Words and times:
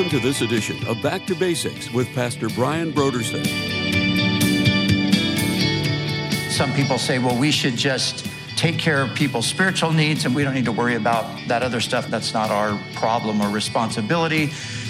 Welcome 0.00 0.18
to 0.18 0.26
this 0.26 0.40
edition 0.40 0.86
of 0.86 1.02
Back 1.02 1.26
to 1.26 1.34
Basics 1.34 1.90
with 1.92 2.08
Pastor 2.14 2.48
Brian 2.48 2.90
Brodersen. 2.90 3.44
Some 6.50 6.72
people 6.72 6.96
say, 6.96 7.18
well, 7.18 7.38
we 7.38 7.50
should 7.50 7.76
just 7.76 8.26
take 8.56 8.78
care 8.78 9.02
of 9.02 9.14
people's 9.14 9.44
spiritual 9.44 9.92
needs 9.92 10.24
and 10.24 10.34
we 10.34 10.42
don't 10.42 10.54
need 10.54 10.64
to 10.64 10.72
worry 10.72 10.94
about 10.94 11.46
that 11.48 11.62
other 11.62 11.82
stuff. 11.82 12.06
That's 12.06 12.32
not 12.32 12.50
our 12.50 12.80
problem 12.94 13.42
or 13.42 13.50
responsibility. 13.50 14.46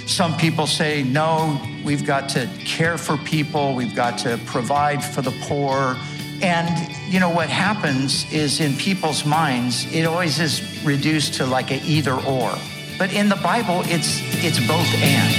Some 0.07 0.37
people 0.37 0.69
say, 0.69 1.03
no, 1.03 1.61
we've 1.85 2.07
got 2.07 2.29
to 2.29 2.49
care 2.65 2.97
for 2.97 3.17
people, 3.17 3.75
we've 3.75 3.97
got 3.97 4.17
to 4.19 4.39
provide 4.47 5.03
for 5.03 5.23
the 5.23 5.33
poor. 5.43 5.97
And 6.41 7.13
you 7.13 7.19
know 7.19 7.31
what 7.31 7.49
happens 7.49 8.33
is 8.33 8.61
in 8.61 8.77
people's 8.77 9.27
minds, 9.27 9.93
it 9.93 10.05
always 10.05 10.39
is 10.39 10.85
reduced 10.85 11.35
to 11.35 11.47
like 11.47 11.73
an 11.73 11.81
either 11.83 12.15
or. 12.15 12.57
But 13.01 13.15
in 13.15 13.31
the 13.31 13.37
Bible, 13.37 13.81
it's 13.87 14.21
it's 14.45 14.59
both 14.69 14.87
and. 15.03 15.35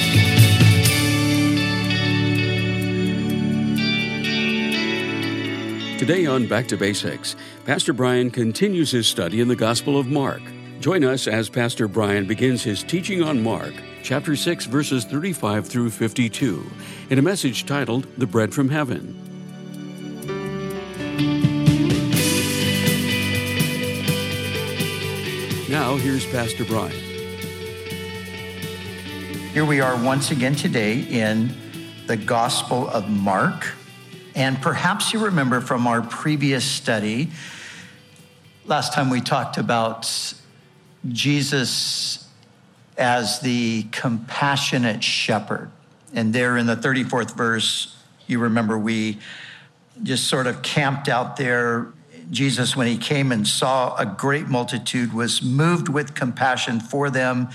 Today 5.99 6.25
on 6.25 6.47
Back 6.47 6.67
to 6.69 6.77
Basics, 6.77 7.35
Pastor 7.63 7.93
Brian 7.93 8.31
continues 8.31 8.89
his 8.89 9.05
study 9.05 9.41
in 9.41 9.47
the 9.47 9.55
Gospel 9.55 9.99
of 9.99 10.07
Mark. 10.07 10.41
Join 10.79 11.03
us 11.03 11.27
as 11.27 11.49
Pastor 11.49 11.87
Brian 11.87 12.25
begins 12.25 12.63
his 12.63 12.81
teaching 12.81 13.21
on 13.21 13.43
Mark, 13.43 13.75
chapter 14.01 14.35
6, 14.35 14.65
verses 14.65 15.05
35 15.05 15.67
through 15.67 15.91
52, 15.91 16.65
in 17.11 17.19
a 17.19 17.21
message 17.21 17.67
titled 17.67 18.07
The 18.17 18.25
Bread 18.25 18.55
from 18.55 18.69
Heaven. 18.69 19.15
Now, 25.69 25.97
here's 25.97 26.25
Pastor 26.25 26.65
Brian. 26.65 27.10
Here 29.53 29.65
we 29.65 29.81
are 29.81 30.01
once 30.01 30.31
again 30.31 30.55
today 30.55 31.01
in 31.01 31.53
the 32.07 32.15
Gospel 32.15 32.87
of 32.87 33.09
Mark. 33.09 33.73
And 34.33 34.61
perhaps 34.61 35.11
you 35.11 35.25
remember 35.25 35.59
from 35.59 35.87
our 35.87 36.01
previous 36.01 36.63
study, 36.63 37.31
last 38.65 38.93
time 38.93 39.09
we 39.09 39.19
talked 39.19 39.57
about 39.57 40.09
Jesus 41.05 42.29
as 42.97 43.41
the 43.41 43.83
compassionate 43.91 45.03
shepherd. 45.03 45.69
And 46.13 46.31
there 46.31 46.55
in 46.55 46.65
the 46.65 46.77
34th 46.77 47.35
verse, 47.35 48.01
you 48.27 48.39
remember 48.39 48.77
we 48.77 49.19
just 50.01 50.29
sort 50.29 50.47
of 50.47 50.61
camped 50.61 51.09
out 51.09 51.35
there. 51.35 51.91
Jesus, 52.29 52.77
when 52.77 52.87
he 52.87 52.97
came 52.97 53.33
and 53.33 53.45
saw 53.45 53.97
a 53.97 54.05
great 54.05 54.47
multitude, 54.47 55.11
was 55.11 55.43
moved 55.43 55.89
with 55.89 56.15
compassion 56.15 56.79
for 56.79 57.09
them 57.09 57.49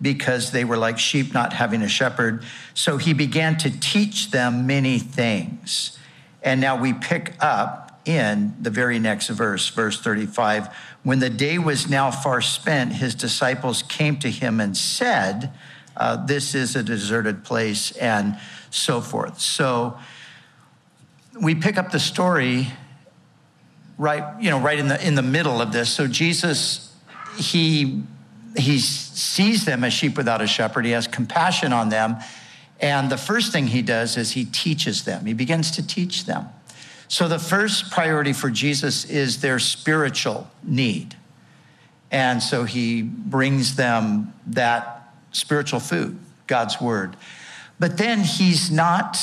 because 0.00 0.52
they 0.52 0.64
were 0.64 0.76
like 0.76 0.98
sheep 0.98 1.32
not 1.32 1.52
having 1.52 1.82
a 1.82 1.88
shepherd. 1.88 2.44
So 2.74 2.96
he 2.96 3.12
began 3.12 3.56
to 3.58 3.80
teach 3.80 4.30
them 4.30 4.66
many 4.66 4.98
things. 4.98 5.98
And 6.42 6.60
now 6.60 6.80
we 6.80 6.92
pick 6.92 7.34
up 7.40 8.00
in 8.04 8.54
the 8.60 8.70
very 8.70 8.98
next 8.98 9.28
verse, 9.28 9.68
verse 9.68 10.00
35. 10.00 10.68
When 11.02 11.18
the 11.18 11.30
day 11.30 11.58
was 11.58 11.88
now 11.88 12.10
far 12.10 12.40
spent, 12.40 12.94
his 12.94 13.14
disciples 13.14 13.82
came 13.82 14.18
to 14.18 14.30
him 14.30 14.60
and 14.60 14.76
said, 14.76 15.52
uh, 15.96 16.24
This 16.24 16.54
is 16.54 16.76
a 16.76 16.82
deserted 16.82 17.42
place, 17.42 17.90
and 17.92 18.38
so 18.70 19.00
forth. 19.00 19.40
So 19.40 19.98
we 21.40 21.54
pick 21.54 21.76
up 21.76 21.90
the 21.90 21.98
story 21.98 22.68
right, 23.98 24.40
you 24.40 24.50
know, 24.50 24.60
right 24.60 24.78
in 24.78 24.88
the 24.88 25.04
in 25.04 25.14
the 25.14 25.22
middle 25.22 25.60
of 25.60 25.72
this. 25.72 25.90
So 25.90 26.06
Jesus, 26.06 26.94
he 27.38 28.02
he 28.58 28.78
sees 28.78 29.64
them 29.64 29.84
as 29.84 29.92
sheep 29.92 30.16
without 30.16 30.40
a 30.40 30.46
shepherd. 30.46 30.84
He 30.84 30.92
has 30.92 31.06
compassion 31.06 31.72
on 31.72 31.88
them 31.88 32.16
and 32.80 33.10
the 33.10 33.16
first 33.16 33.52
thing 33.52 33.68
he 33.68 33.82
does 33.82 34.16
is 34.16 34.32
he 34.32 34.44
teaches 34.44 35.04
them, 35.04 35.26
he 35.26 35.32
begins 35.32 35.70
to 35.72 35.86
teach 35.86 36.26
them. 36.26 36.48
So 37.08 37.28
the 37.28 37.38
first 37.38 37.90
priority 37.90 38.32
for 38.32 38.50
Jesus 38.50 39.04
is 39.04 39.40
their 39.40 39.58
spiritual 39.58 40.50
need. 40.62 41.16
And 42.10 42.42
so 42.42 42.64
he 42.64 43.02
brings 43.02 43.76
them 43.76 44.34
that 44.48 45.12
spiritual 45.32 45.80
food, 45.80 46.18
God's 46.46 46.80
word. 46.80 47.16
But 47.78 47.96
then 47.96 48.20
he's 48.20 48.70
not 48.70 49.18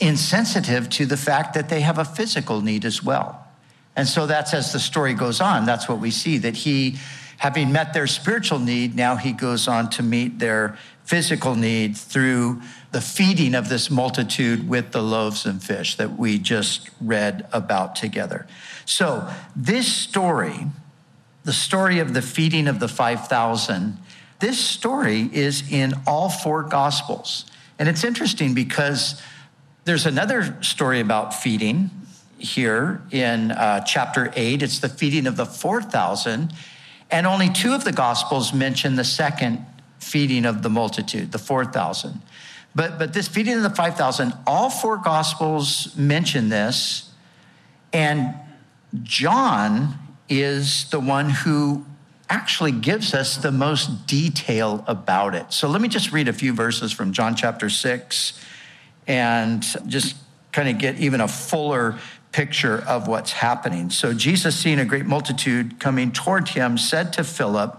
insensitive 0.00 0.88
to 0.90 1.06
the 1.06 1.16
fact 1.16 1.54
that 1.54 1.68
they 1.68 1.80
have 1.80 1.98
a 1.98 2.04
physical 2.04 2.60
need 2.60 2.84
as 2.84 3.02
well. 3.02 3.46
And 3.96 4.08
so 4.08 4.26
that's 4.26 4.52
as 4.52 4.72
the 4.72 4.80
story 4.80 5.14
goes 5.14 5.40
on, 5.40 5.66
that's 5.66 5.88
what 5.88 6.00
we 6.00 6.10
see 6.10 6.38
that 6.38 6.56
he, 6.56 6.96
having 7.44 7.70
met 7.70 7.92
their 7.92 8.06
spiritual 8.06 8.58
need, 8.58 8.96
now 8.96 9.16
he 9.16 9.30
goes 9.30 9.68
on 9.68 9.90
to 9.90 10.02
meet 10.02 10.38
their 10.38 10.78
physical 11.04 11.54
need 11.54 11.94
through 11.94 12.58
the 12.90 13.02
feeding 13.02 13.54
of 13.54 13.68
this 13.68 13.90
multitude 13.90 14.66
with 14.66 14.92
the 14.92 15.02
loaves 15.02 15.44
and 15.44 15.62
fish 15.62 15.94
that 15.96 16.18
we 16.18 16.38
just 16.38 16.88
read 17.02 17.46
about 17.52 17.94
together. 17.94 18.46
So, 18.86 19.30
this 19.54 19.86
story, 19.86 20.68
the 21.42 21.52
story 21.52 21.98
of 21.98 22.14
the 22.14 22.22
feeding 22.22 22.66
of 22.66 22.80
the 22.80 22.88
5,000, 22.88 23.98
this 24.40 24.58
story 24.58 25.28
is 25.30 25.70
in 25.70 25.92
all 26.06 26.30
four 26.30 26.62
gospels. 26.62 27.44
And 27.78 27.90
it's 27.90 28.04
interesting 28.04 28.54
because 28.54 29.20
there's 29.84 30.06
another 30.06 30.56
story 30.62 31.00
about 31.00 31.34
feeding 31.34 31.90
here 32.38 33.02
in 33.10 33.50
uh, 33.50 33.80
chapter 33.80 34.32
8. 34.34 34.62
It's 34.62 34.78
the 34.78 34.88
feeding 34.88 35.26
of 35.26 35.36
the 35.36 35.44
4,000. 35.44 36.50
And 37.14 37.28
only 37.28 37.48
two 37.48 37.74
of 37.74 37.84
the 37.84 37.92
gospels 37.92 38.52
mention 38.52 38.96
the 38.96 39.04
second 39.04 39.64
feeding 40.00 40.44
of 40.44 40.64
the 40.64 40.68
multitude, 40.68 41.30
the 41.30 41.38
4,000. 41.38 42.20
But, 42.74 42.98
but 42.98 43.12
this 43.12 43.28
feeding 43.28 43.54
of 43.54 43.62
the 43.62 43.70
5,000, 43.70 44.32
all 44.48 44.68
four 44.68 44.96
gospels 44.96 45.96
mention 45.96 46.48
this. 46.48 47.08
And 47.92 48.34
John 49.04 49.96
is 50.28 50.90
the 50.90 50.98
one 50.98 51.30
who 51.30 51.84
actually 52.28 52.72
gives 52.72 53.14
us 53.14 53.36
the 53.36 53.52
most 53.52 54.08
detail 54.08 54.82
about 54.88 55.36
it. 55.36 55.52
So 55.52 55.68
let 55.68 55.80
me 55.80 55.86
just 55.86 56.10
read 56.10 56.26
a 56.26 56.32
few 56.32 56.52
verses 56.52 56.90
from 56.90 57.12
John 57.12 57.36
chapter 57.36 57.70
6 57.70 58.44
and 59.06 59.62
just 59.86 60.16
kind 60.50 60.68
of 60.68 60.78
get 60.78 60.98
even 60.98 61.20
a 61.20 61.28
fuller 61.28 61.96
picture 62.34 62.82
of 62.88 63.06
what's 63.06 63.30
happening. 63.30 63.88
So 63.90 64.12
Jesus, 64.12 64.56
seeing 64.56 64.80
a 64.80 64.84
great 64.84 65.06
multitude 65.06 65.78
coming 65.78 66.10
toward 66.10 66.48
him, 66.48 66.76
said 66.76 67.12
to 67.12 67.22
Philip, 67.22 67.78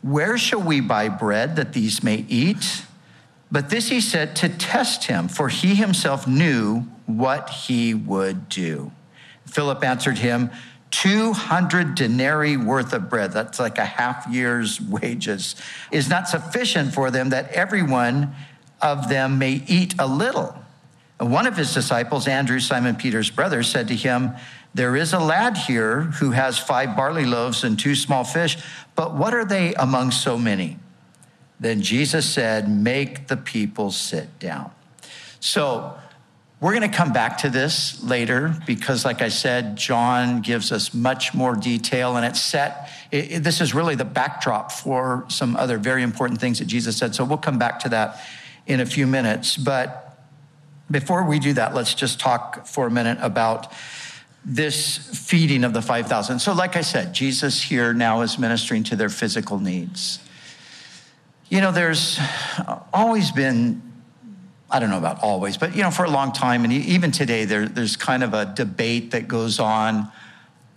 where 0.00 0.38
shall 0.38 0.62
we 0.62 0.80
buy 0.80 1.10
bread 1.10 1.56
that 1.56 1.74
these 1.74 2.02
may 2.02 2.24
eat? 2.26 2.86
But 3.50 3.68
this 3.68 3.90
he 3.90 4.00
said 4.00 4.34
to 4.36 4.48
test 4.48 5.04
him, 5.04 5.28
for 5.28 5.50
he 5.50 5.74
himself 5.74 6.26
knew 6.26 6.86
what 7.04 7.50
he 7.50 7.92
would 7.92 8.48
do. 8.48 8.92
Philip 9.46 9.84
answered 9.84 10.16
him, 10.16 10.50
200 10.90 11.94
denarii 11.94 12.56
worth 12.56 12.94
of 12.94 13.10
bread, 13.10 13.32
that's 13.32 13.60
like 13.60 13.76
a 13.76 13.84
half 13.84 14.26
year's 14.30 14.80
wages, 14.96 15.54
is 15.90 16.08
not 16.08 16.28
sufficient 16.28 16.94
for 16.94 17.10
them 17.10 17.28
that 17.28 17.50
everyone 17.52 18.34
of 18.80 19.10
them 19.10 19.38
may 19.38 19.62
eat 19.66 19.94
a 19.98 20.06
little. 20.06 20.61
One 21.24 21.46
of 21.46 21.56
his 21.56 21.72
disciples, 21.72 22.26
Andrew, 22.26 22.60
Simon 22.60 22.96
Peter's 22.96 23.30
brother, 23.30 23.62
said 23.62 23.88
to 23.88 23.96
him, 23.96 24.32
There 24.74 24.96
is 24.96 25.12
a 25.12 25.18
lad 25.18 25.56
here 25.56 26.02
who 26.02 26.32
has 26.32 26.58
five 26.58 26.96
barley 26.96 27.24
loaves 27.24 27.64
and 27.64 27.78
two 27.78 27.94
small 27.94 28.24
fish 28.24 28.56
but 28.94 29.14
what 29.14 29.34
are 29.34 29.44
they 29.44 29.74
among 29.74 30.10
so 30.10 30.36
many? 30.38 30.78
Then 31.60 31.82
Jesus 31.82 32.28
said, 32.28 32.68
Make 32.68 33.28
the 33.28 33.36
people 33.36 33.90
sit 33.90 34.38
down. 34.38 34.70
So 35.40 35.96
we're 36.60 36.74
going 36.74 36.88
to 36.88 36.96
come 36.96 37.12
back 37.12 37.38
to 37.38 37.50
this 37.50 38.02
later 38.02 38.54
because, 38.66 39.04
like 39.04 39.22
I 39.22 39.28
said, 39.28 39.76
John 39.76 40.42
gives 40.42 40.70
us 40.70 40.94
much 40.94 41.34
more 41.34 41.56
detail 41.56 42.16
and 42.16 42.26
it's 42.26 42.40
set. 42.40 42.90
It, 43.10 43.32
it, 43.32 43.44
this 43.44 43.60
is 43.60 43.74
really 43.74 43.94
the 43.94 44.04
backdrop 44.04 44.70
for 44.70 45.24
some 45.28 45.56
other 45.56 45.78
very 45.78 46.02
important 46.02 46.40
things 46.40 46.58
that 46.58 46.66
Jesus 46.66 46.96
said. 46.96 47.14
So 47.14 47.24
we'll 47.24 47.38
come 47.38 47.58
back 47.58 47.80
to 47.80 47.88
that 47.90 48.20
in 48.66 48.80
a 48.80 48.86
few 48.86 49.06
minutes. 49.06 49.56
But 49.56 50.11
before 50.92 51.24
we 51.24 51.38
do 51.38 51.54
that, 51.54 51.74
let's 51.74 51.94
just 51.94 52.20
talk 52.20 52.66
for 52.66 52.86
a 52.86 52.90
minute 52.90 53.18
about 53.20 53.72
this 54.44 54.98
feeding 55.28 55.64
of 55.64 55.72
the 55.72 55.82
5,000. 55.82 56.38
So, 56.38 56.52
like 56.52 56.76
I 56.76 56.80
said, 56.80 57.12
Jesus 57.14 57.62
here 57.62 57.94
now 57.94 58.22
is 58.22 58.38
ministering 58.38 58.82
to 58.84 58.96
their 58.96 59.08
physical 59.08 59.58
needs. 59.58 60.18
You 61.48 61.60
know, 61.60 61.70
there's 61.70 62.18
always 62.92 63.30
been, 63.30 63.82
I 64.70 64.80
don't 64.80 64.90
know 64.90 64.98
about 64.98 65.22
always, 65.22 65.56
but, 65.56 65.76
you 65.76 65.82
know, 65.82 65.90
for 65.90 66.04
a 66.04 66.10
long 66.10 66.32
time, 66.32 66.64
and 66.64 66.72
even 66.72 67.12
today, 67.12 67.44
there, 67.44 67.68
there's 67.68 67.96
kind 67.96 68.22
of 68.22 68.34
a 68.34 68.46
debate 68.46 69.12
that 69.12 69.28
goes 69.28 69.60
on, 69.60 70.10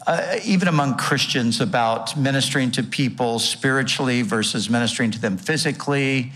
uh, 0.05 0.37
even 0.43 0.67
among 0.67 0.97
Christians, 0.97 1.59
about 1.59 2.15
ministering 2.15 2.69
to 2.71 2.83
people 2.83 3.39
spiritually 3.39 4.21
versus 4.21 4.69
ministering 4.69 5.11
to 5.11 5.19
them 5.19 5.37
physically. 5.37 6.31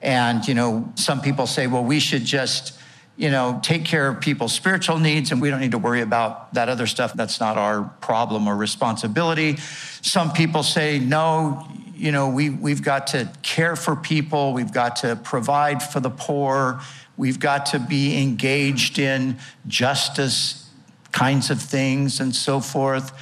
And, 0.00 0.46
you 0.48 0.54
know, 0.54 0.90
some 0.94 1.20
people 1.20 1.46
say, 1.46 1.66
well, 1.66 1.84
we 1.84 2.00
should 2.00 2.24
just 2.24 2.78
you 3.16 3.30
know, 3.30 3.60
take 3.62 3.84
care 3.84 4.08
of 4.08 4.20
people's 4.20 4.52
spiritual 4.52 4.98
needs 4.98 5.30
and 5.30 5.40
we 5.40 5.48
don't 5.50 5.60
need 5.60 5.70
to 5.70 5.78
worry 5.78 6.00
about 6.00 6.52
that 6.54 6.68
other 6.68 6.86
stuff. 6.86 7.12
That's 7.14 7.38
not 7.38 7.56
our 7.56 7.84
problem 8.00 8.48
or 8.48 8.56
responsibility. 8.56 9.56
Some 10.02 10.32
people 10.32 10.62
say, 10.62 10.98
no, 10.98 11.66
you 11.94 12.10
know, 12.10 12.28
we, 12.28 12.50
we've 12.50 12.82
got 12.82 13.06
to 13.08 13.30
care 13.42 13.76
for 13.76 13.94
people, 13.94 14.52
we've 14.52 14.72
got 14.72 14.96
to 14.96 15.16
provide 15.16 15.82
for 15.82 16.00
the 16.00 16.10
poor, 16.10 16.80
we've 17.16 17.38
got 17.38 17.66
to 17.66 17.78
be 17.78 18.20
engaged 18.20 18.98
in 18.98 19.38
justice 19.68 20.68
kinds 21.12 21.50
of 21.50 21.62
things 21.62 22.18
and 22.18 22.34
so 22.34 22.58
forth. 22.58 23.12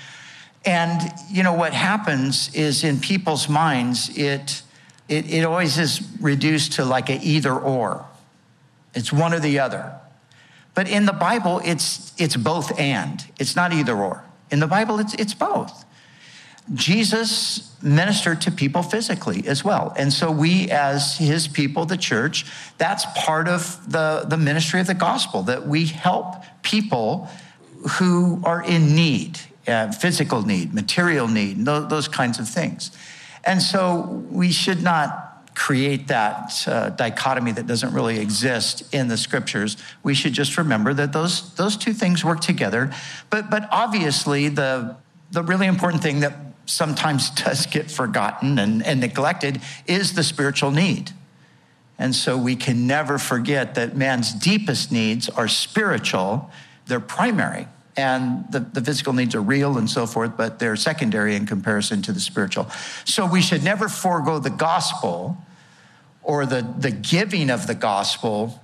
And, 0.64 1.12
you 1.30 1.42
know, 1.42 1.52
what 1.52 1.74
happens 1.74 2.54
is 2.54 2.82
in 2.84 2.98
people's 2.98 3.48
minds, 3.48 4.16
it, 4.16 4.62
it, 5.08 5.30
it 5.30 5.44
always 5.44 5.76
is 5.76 6.00
reduced 6.20 6.72
to 6.74 6.84
like 6.84 7.10
an 7.10 7.18
either 7.22 7.52
or. 7.52 8.06
It's 8.94 9.12
one 9.12 9.32
or 9.32 9.40
the 9.40 9.58
other. 9.58 9.98
But 10.74 10.88
in 10.88 11.06
the 11.06 11.12
Bible, 11.12 11.60
it's, 11.64 12.12
it's 12.18 12.36
both 12.36 12.78
and. 12.78 13.24
It's 13.38 13.56
not 13.56 13.72
either 13.72 13.96
or. 13.96 14.24
In 14.50 14.60
the 14.60 14.66
Bible, 14.66 14.98
it's, 14.98 15.14
it's 15.14 15.34
both. 15.34 15.84
Jesus 16.74 17.76
ministered 17.82 18.40
to 18.42 18.50
people 18.50 18.82
physically 18.82 19.46
as 19.46 19.64
well. 19.64 19.92
And 19.96 20.12
so 20.12 20.30
we, 20.30 20.70
as 20.70 21.18
his 21.18 21.48
people, 21.48 21.84
the 21.84 21.96
church, 21.96 22.46
that's 22.78 23.04
part 23.16 23.48
of 23.48 23.90
the, 23.90 24.24
the 24.26 24.36
ministry 24.36 24.80
of 24.80 24.86
the 24.86 24.94
gospel, 24.94 25.42
that 25.44 25.66
we 25.66 25.86
help 25.86 26.36
people 26.62 27.28
who 27.98 28.40
are 28.44 28.62
in 28.62 28.94
need, 28.94 29.40
uh, 29.66 29.90
physical 29.90 30.42
need, 30.42 30.72
material 30.72 31.26
need, 31.26 31.64
those, 31.64 31.88
those 31.88 32.08
kinds 32.08 32.38
of 32.38 32.48
things. 32.48 32.96
And 33.44 33.60
so 33.60 34.24
we 34.30 34.52
should 34.52 34.82
not 34.82 35.31
create 35.54 36.08
that 36.08 36.66
uh, 36.66 36.90
dichotomy 36.90 37.52
that 37.52 37.66
doesn't 37.66 37.92
really 37.92 38.18
exist 38.18 38.94
in 38.94 39.08
the 39.08 39.16
scriptures. 39.16 39.76
We 40.02 40.14
should 40.14 40.32
just 40.32 40.56
remember 40.56 40.94
that 40.94 41.12
those, 41.12 41.54
those 41.54 41.76
two 41.76 41.92
things 41.92 42.24
work 42.24 42.40
together. 42.40 42.92
But, 43.30 43.50
but 43.50 43.68
obviously, 43.70 44.48
the, 44.48 44.96
the 45.30 45.42
really 45.42 45.66
important 45.66 46.02
thing 46.02 46.20
that 46.20 46.34
sometimes 46.66 47.30
does 47.44 47.66
get 47.66 47.90
forgotten 47.90 48.58
and, 48.58 48.84
and 48.84 49.00
neglected 49.00 49.60
is 49.86 50.14
the 50.14 50.22
spiritual 50.22 50.70
need. 50.70 51.10
And 51.98 52.14
so 52.14 52.36
we 52.36 52.56
can 52.56 52.86
never 52.86 53.18
forget 53.18 53.74
that 53.74 53.96
man's 53.96 54.32
deepest 54.32 54.90
needs 54.90 55.28
are 55.28 55.48
spiritual, 55.48 56.50
they're 56.86 56.98
primary. 56.98 57.68
And 57.96 58.50
the, 58.50 58.60
the 58.60 58.80
physical 58.80 59.12
needs 59.12 59.34
are 59.34 59.42
real 59.42 59.76
and 59.76 59.88
so 59.88 60.06
forth, 60.06 60.36
but 60.36 60.58
they're 60.58 60.76
secondary 60.76 61.36
in 61.36 61.44
comparison 61.44 62.00
to 62.02 62.12
the 62.12 62.20
spiritual. 62.20 62.70
So 63.04 63.26
we 63.26 63.42
should 63.42 63.62
never 63.62 63.88
forego 63.88 64.38
the 64.38 64.50
gospel 64.50 65.36
or 66.22 66.46
the, 66.46 66.62
the 66.78 66.90
giving 66.90 67.50
of 67.50 67.66
the 67.66 67.74
gospel 67.74 68.60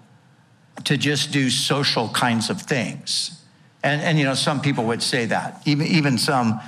to 0.84 0.96
just 0.96 1.32
do 1.32 1.50
social 1.50 2.08
kinds 2.08 2.48
of 2.48 2.62
things. 2.62 3.44
And, 3.82 4.00
and 4.00 4.18
you 4.18 4.24
know, 4.24 4.34
some 4.34 4.60
people 4.60 4.84
would 4.84 5.02
say 5.02 5.26
that. 5.26 5.62
Even, 5.66 5.86
even 5.88 6.18
some, 6.18 6.60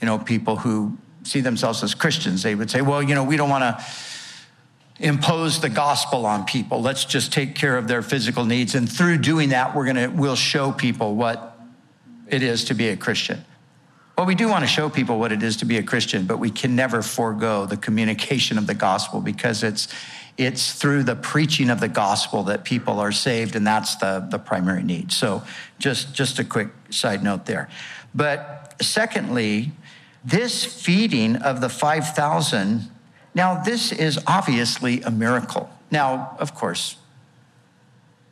you 0.00 0.06
know, 0.06 0.18
people 0.18 0.56
who 0.56 0.96
see 1.22 1.40
themselves 1.40 1.82
as 1.82 1.94
Christians, 1.94 2.42
they 2.42 2.54
would 2.54 2.70
say, 2.70 2.82
well, 2.82 3.02
you 3.02 3.14
know, 3.14 3.24
we 3.24 3.36
don't 3.36 3.50
want 3.50 3.62
to 3.62 3.84
impose 4.98 5.60
the 5.60 5.68
gospel 5.68 6.24
on 6.24 6.44
people. 6.44 6.80
Let's 6.80 7.04
just 7.04 7.32
take 7.32 7.54
care 7.54 7.76
of 7.76 7.86
their 7.86 8.02
physical 8.02 8.44
needs. 8.44 8.74
And 8.74 8.90
through 8.90 9.18
doing 9.18 9.50
that, 9.50 9.76
we're 9.76 9.84
going 9.84 9.96
to, 9.96 10.08
we'll 10.08 10.36
show 10.36 10.72
people 10.72 11.14
what 11.14 11.55
it 12.28 12.42
is 12.42 12.64
to 12.64 12.74
be 12.74 12.88
a 12.88 12.96
Christian. 12.96 13.44
Well, 14.16 14.26
we 14.26 14.34
do 14.34 14.48
want 14.48 14.62
to 14.62 14.66
show 14.66 14.88
people 14.88 15.18
what 15.18 15.30
it 15.30 15.42
is 15.42 15.58
to 15.58 15.66
be 15.66 15.76
a 15.76 15.82
Christian, 15.82 16.26
but 16.26 16.38
we 16.38 16.50
can 16.50 16.74
never 16.74 17.02
forego 17.02 17.66
the 17.66 17.76
communication 17.76 18.56
of 18.56 18.66
the 18.66 18.74
gospel 18.74 19.20
because 19.20 19.62
it's, 19.62 19.88
it's 20.38 20.72
through 20.72 21.02
the 21.02 21.16
preaching 21.16 21.68
of 21.68 21.80
the 21.80 21.88
gospel 21.88 22.44
that 22.44 22.64
people 22.64 22.98
are 22.98 23.12
saved, 23.12 23.56
and 23.56 23.66
that's 23.66 23.96
the, 23.96 24.26
the 24.30 24.38
primary 24.38 24.82
need. 24.82 25.12
So, 25.12 25.42
just, 25.78 26.14
just 26.14 26.38
a 26.38 26.44
quick 26.44 26.68
side 26.88 27.22
note 27.22 27.44
there. 27.44 27.68
But 28.14 28.76
secondly, 28.80 29.72
this 30.24 30.64
feeding 30.64 31.36
of 31.36 31.60
the 31.60 31.68
5,000, 31.68 32.90
now, 33.34 33.62
this 33.62 33.92
is 33.92 34.18
obviously 34.26 35.02
a 35.02 35.10
miracle. 35.10 35.68
Now, 35.90 36.36
of 36.38 36.54
course, 36.54 36.96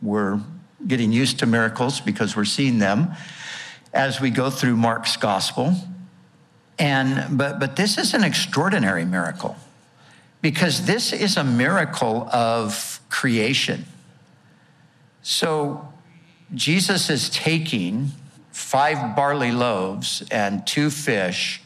we're 0.01 0.41
getting 0.87 1.13
used 1.13 1.41
to 1.41 1.47
miracles 1.47 2.01
because 2.01 2.35
we're 2.35 2.47
seeing 2.47 2.79
them 2.79 3.15
as 3.95 4.21
we 4.21 4.31
go 4.31 4.51
through 4.51 4.77
Mark's 4.77 5.17
gospel. 5.17 5.75
And 6.79 7.39
but 7.39 7.61
but 7.61 7.77
this 7.77 7.97
is 7.99 8.15
an 8.15 8.25
extraordinary 8.25 9.05
miracle 9.05 9.57
because 10.43 10.85
this 10.87 11.13
is 11.13 11.37
a 11.37 11.45
miracle 11.45 12.29
of 12.31 13.01
creation. 13.09 13.87
So 15.23 15.89
Jesus 16.53 17.09
is 17.09 17.31
taking 17.31 18.11
five 18.51 19.17
barley 19.17 19.53
loaves 19.53 20.23
and 20.31 20.67
two 20.67 20.91
fish 20.91 21.63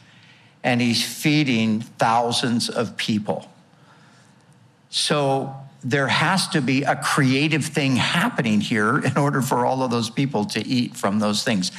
and 0.63 0.81
he's 0.81 1.03
feeding 1.03 1.81
thousands 1.81 2.69
of 2.69 2.95
people. 2.97 3.49
So 4.89 5.53
there 5.83 6.07
has 6.07 6.47
to 6.49 6.61
be 6.61 6.83
a 6.83 6.95
creative 6.95 7.65
thing 7.65 7.95
happening 7.95 8.59
here 8.61 8.99
in 8.99 9.17
order 9.17 9.41
for 9.41 9.65
all 9.65 9.83
of 9.83 9.91
those 9.91 10.09
people 10.09 10.45
to 10.45 10.65
eat 10.65 10.95
from 10.95 11.19
those 11.19 11.43
things. 11.43 11.71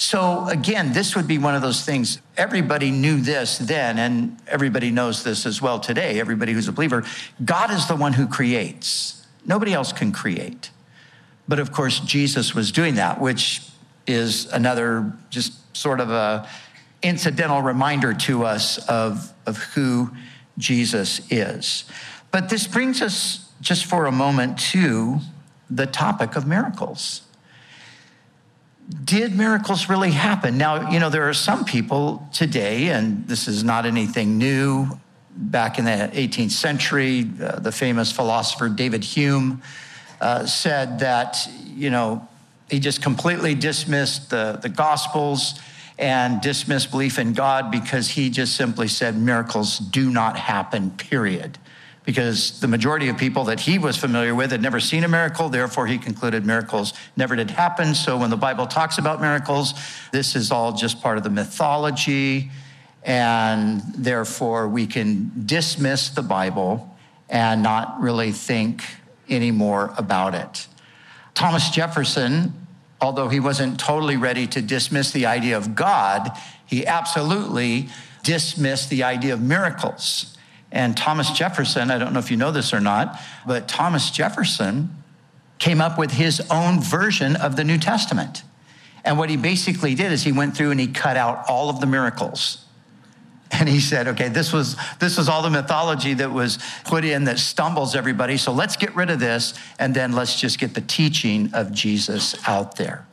So 0.00 0.48
again, 0.48 0.94
this 0.94 1.14
would 1.14 1.28
be 1.28 1.36
one 1.36 1.54
of 1.54 1.60
those 1.60 1.84
things. 1.84 2.22
Everybody 2.34 2.90
knew 2.90 3.20
this 3.20 3.58
then, 3.58 3.98
and 3.98 4.38
everybody 4.48 4.90
knows 4.90 5.24
this 5.24 5.44
as 5.44 5.60
well 5.60 5.78
today. 5.78 6.18
Everybody 6.18 6.54
who's 6.54 6.68
a 6.68 6.72
believer, 6.72 7.04
God 7.44 7.70
is 7.70 7.86
the 7.86 7.96
one 7.96 8.14
who 8.14 8.26
creates. 8.26 9.26
Nobody 9.44 9.74
else 9.74 9.92
can 9.92 10.10
create. 10.10 10.70
But 11.46 11.58
of 11.58 11.70
course, 11.70 12.00
Jesus 12.00 12.54
was 12.54 12.72
doing 12.72 12.94
that, 12.94 13.20
which 13.20 13.60
is 14.06 14.46
another 14.46 15.12
just 15.28 15.52
sort 15.76 16.00
of 16.00 16.10
a 16.10 16.48
incidental 17.02 17.60
reminder 17.60 18.14
to 18.14 18.46
us 18.46 18.78
of, 18.88 19.30
of 19.44 19.58
who 19.58 20.12
Jesus 20.56 21.20
is. 21.30 21.84
But 22.30 22.48
this 22.48 22.66
brings 22.66 23.02
us 23.02 23.50
just 23.60 23.84
for 23.84 24.06
a 24.06 24.12
moment 24.12 24.58
to 24.70 25.18
the 25.68 25.86
topic 25.86 26.36
of 26.36 26.46
miracles 26.46 27.20
did 29.04 29.36
miracles 29.36 29.88
really 29.88 30.10
happen? 30.10 30.58
Now, 30.58 30.90
you 30.90 30.98
know, 30.98 31.10
there 31.10 31.28
are 31.28 31.34
some 31.34 31.64
people 31.64 32.26
today, 32.32 32.88
and 32.88 33.26
this 33.28 33.46
is 33.46 33.62
not 33.62 33.86
anything 33.86 34.36
new. 34.36 34.98
Back 35.36 35.78
in 35.78 35.84
the 35.84 36.10
18th 36.12 36.50
century, 36.50 37.30
uh, 37.42 37.60
the 37.60 37.72
famous 37.72 38.10
philosopher 38.10 38.68
David 38.68 39.04
Hume 39.04 39.62
uh, 40.20 40.44
said 40.44 40.98
that, 40.98 41.48
you 41.64 41.90
know, 41.90 42.26
he 42.68 42.80
just 42.80 43.00
completely 43.00 43.54
dismissed 43.54 44.30
the, 44.30 44.58
the 44.60 44.68
Gospels 44.68 45.60
and 45.98 46.40
dismissed 46.40 46.90
belief 46.90 47.18
in 47.18 47.32
God 47.32 47.70
because 47.70 48.08
he 48.08 48.30
just 48.30 48.56
simply 48.56 48.88
said 48.88 49.16
miracles 49.16 49.78
do 49.78 50.10
not 50.10 50.36
happen, 50.36 50.90
period 50.92 51.58
because 52.10 52.58
the 52.58 52.66
majority 52.66 53.08
of 53.08 53.16
people 53.16 53.44
that 53.44 53.60
he 53.60 53.78
was 53.78 53.96
familiar 53.96 54.34
with 54.34 54.50
had 54.50 54.60
never 54.60 54.80
seen 54.80 55.04
a 55.04 55.08
miracle. 55.08 55.48
Therefore, 55.48 55.86
he 55.86 55.96
concluded 55.96 56.44
miracles 56.44 56.92
never 57.16 57.36
did 57.36 57.52
happen. 57.52 57.94
So 57.94 58.18
when 58.18 58.30
the 58.30 58.36
Bible 58.36 58.66
talks 58.66 58.98
about 58.98 59.20
miracles, 59.20 59.74
this 60.10 60.34
is 60.34 60.50
all 60.50 60.72
just 60.72 61.00
part 61.00 61.18
of 61.18 61.22
the 61.22 61.30
mythology. 61.30 62.50
And 63.04 63.80
therefore, 63.94 64.66
we 64.66 64.88
can 64.88 65.30
dismiss 65.46 66.08
the 66.08 66.22
Bible 66.22 66.92
and 67.28 67.62
not 67.62 68.00
really 68.00 68.32
think 68.32 68.82
anymore 69.28 69.94
about 69.96 70.34
it. 70.34 70.66
Thomas 71.34 71.70
Jefferson, 71.70 72.66
although 73.00 73.28
he 73.28 73.38
wasn't 73.38 73.78
totally 73.78 74.16
ready 74.16 74.48
to 74.48 74.60
dismiss 74.60 75.12
the 75.12 75.26
idea 75.26 75.56
of 75.56 75.76
God, 75.76 76.32
he 76.66 76.88
absolutely 76.88 77.88
dismissed 78.24 78.90
the 78.90 79.04
idea 79.04 79.32
of 79.32 79.40
miracles. 79.40 80.36
And 80.72 80.96
Thomas 80.96 81.30
Jefferson, 81.30 81.90
I 81.90 81.98
don't 81.98 82.12
know 82.12 82.18
if 82.18 82.30
you 82.30 82.36
know 82.36 82.52
this 82.52 82.72
or 82.72 82.80
not, 82.80 83.18
but 83.46 83.68
Thomas 83.68 84.10
Jefferson 84.10 84.90
came 85.58 85.80
up 85.80 85.98
with 85.98 86.12
his 86.12 86.40
own 86.50 86.80
version 86.80 87.36
of 87.36 87.56
the 87.56 87.64
New 87.64 87.78
Testament. 87.78 88.42
And 89.04 89.18
what 89.18 89.30
he 89.30 89.36
basically 89.36 89.94
did 89.94 90.12
is 90.12 90.22
he 90.22 90.32
went 90.32 90.56
through 90.56 90.70
and 90.70 90.80
he 90.80 90.86
cut 90.86 91.16
out 91.16 91.44
all 91.48 91.70
of 91.70 91.80
the 91.80 91.86
miracles. 91.86 92.64
And 93.52 93.68
he 93.68 93.80
said, 93.80 94.06
okay, 94.06 94.28
this 94.28 94.52
was, 94.52 94.76
this 95.00 95.18
was 95.18 95.28
all 95.28 95.42
the 95.42 95.50
mythology 95.50 96.14
that 96.14 96.30
was 96.30 96.60
put 96.84 97.04
in 97.04 97.24
that 97.24 97.40
stumbles 97.40 97.96
everybody. 97.96 98.36
So 98.36 98.52
let's 98.52 98.76
get 98.76 98.94
rid 98.94 99.10
of 99.10 99.18
this 99.18 99.54
and 99.80 99.92
then 99.92 100.12
let's 100.12 100.40
just 100.40 100.60
get 100.60 100.74
the 100.74 100.80
teaching 100.80 101.52
of 101.52 101.72
Jesus 101.72 102.36
out 102.46 102.76
there. 102.76 103.08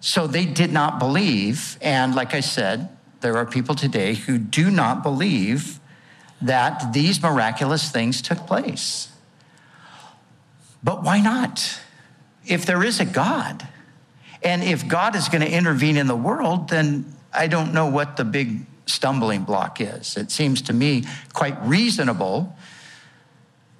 So 0.00 0.26
they 0.26 0.44
did 0.44 0.70
not 0.70 0.98
believe. 0.98 1.78
And 1.80 2.14
like 2.14 2.34
I 2.34 2.40
said, 2.40 2.90
there 3.22 3.38
are 3.38 3.46
people 3.46 3.74
today 3.74 4.14
who 4.14 4.36
do 4.36 4.70
not 4.70 5.02
believe 5.02 5.80
that 6.42 6.92
these 6.92 7.22
miraculous 7.22 7.90
things 7.90 8.22
took 8.22 8.46
place. 8.46 9.08
But 10.82 11.02
why 11.02 11.20
not? 11.20 11.80
If 12.46 12.64
there 12.66 12.82
is 12.82 13.00
a 13.00 13.04
God, 13.04 13.66
and 14.42 14.62
if 14.62 14.88
God 14.88 15.14
is 15.14 15.28
going 15.28 15.42
to 15.42 15.50
intervene 15.50 15.96
in 15.96 16.06
the 16.06 16.16
world, 16.16 16.70
then 16.70 17.14
I 17.32 17.46
don't 17.46 17.74
know 17.74 17.86
what 17.86 18.16
the 18.16 18.24
big 18.24 18.66
stumbling 18.86 19.44
block 19.44 19.80
is. 19.80 20.16
It 20.16 20.30
seems 20.30 20.62
to 20.62 20.72
me 20.72 21.04
quite 21.32 21.60
reasonable 21.62 22.56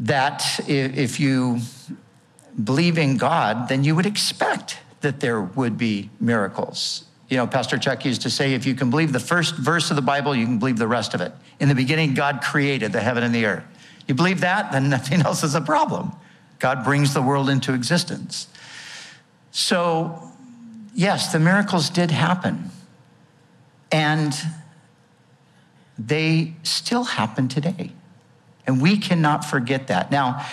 that 0.00 0.60
if 0.68 1.18
you 1.18 1.60
believe 2.62 2.98
in 2.98 3.16
God, 3.16 3.68
then 3.68 3.84
you 3.84 3.94
would 3.96 4.06
expect 4.06 4.78
that 5.00 5.20
there 5.20 5.40
would 5.40 5.78
be 5.78 6.10
miracles 6.20 7.04
You 7.30 7.36
know, 7.36 7.46
Pastor 7.46 7.78
Chuck 7.78 8.04
used 8.04 8.22
to 8.22 8.30
say, 8.30 8.54
if 8.54 8.66
you 8.66 8.74
can 8.74 8.90
believe 8.90 9.12
the 9.12 9.20
first 9.20 9.54
verse 9.54 9.90
of 9.90 9.96
the 9.96 10.02
Bible, 10.02 10.34
you 10.34 10.44
can 10.44 10.58
believe 10.58 10.78
the 10.78 10.88
rest 10.88 11.14
of 11.14 11.20
it. 11.20 11.32
In 11.60 11.68
the 11.68 11.76
beginning, 11.76 12.12
God 12.12 12.42
created 12.42 12.92
the 12.92 13.00
heaven 13.00 13.22
and 13.22 13.32
the 13.32 13.46
earth. 13.46 13.64
You 14.08 14.14
believe 14.14 14.40
that, 14.40 14.72
then 14.72 14.90
nothing 14.90 15.22
else 15.22 15.44
is 15.44 15.54
a 15.54 15.60
problem. 15.60 16.12
God 16.58 16.84
brings 16.84 17.14
the 17.14 17.22
world 17.22 17.48
into 17.48 17.72
existence. 17.72 18.48
So, 19.52 20.32
yes, 20.92 21.32
the 21.32 21.38
miracles 21.38 21.88
did 21.88 22.10
happen. 22.10 22.70
And 23.92 24.34
they 25.96 26.54
still 26.64 27.04
happen 27.04 27.46
today. 27.48 27.92
And 28.66 28.82
we 28.82 28.98
cannot 28.98 29.44
forget 29.44 29.86
that. 29.86 30.10
Now, 30.10 30.44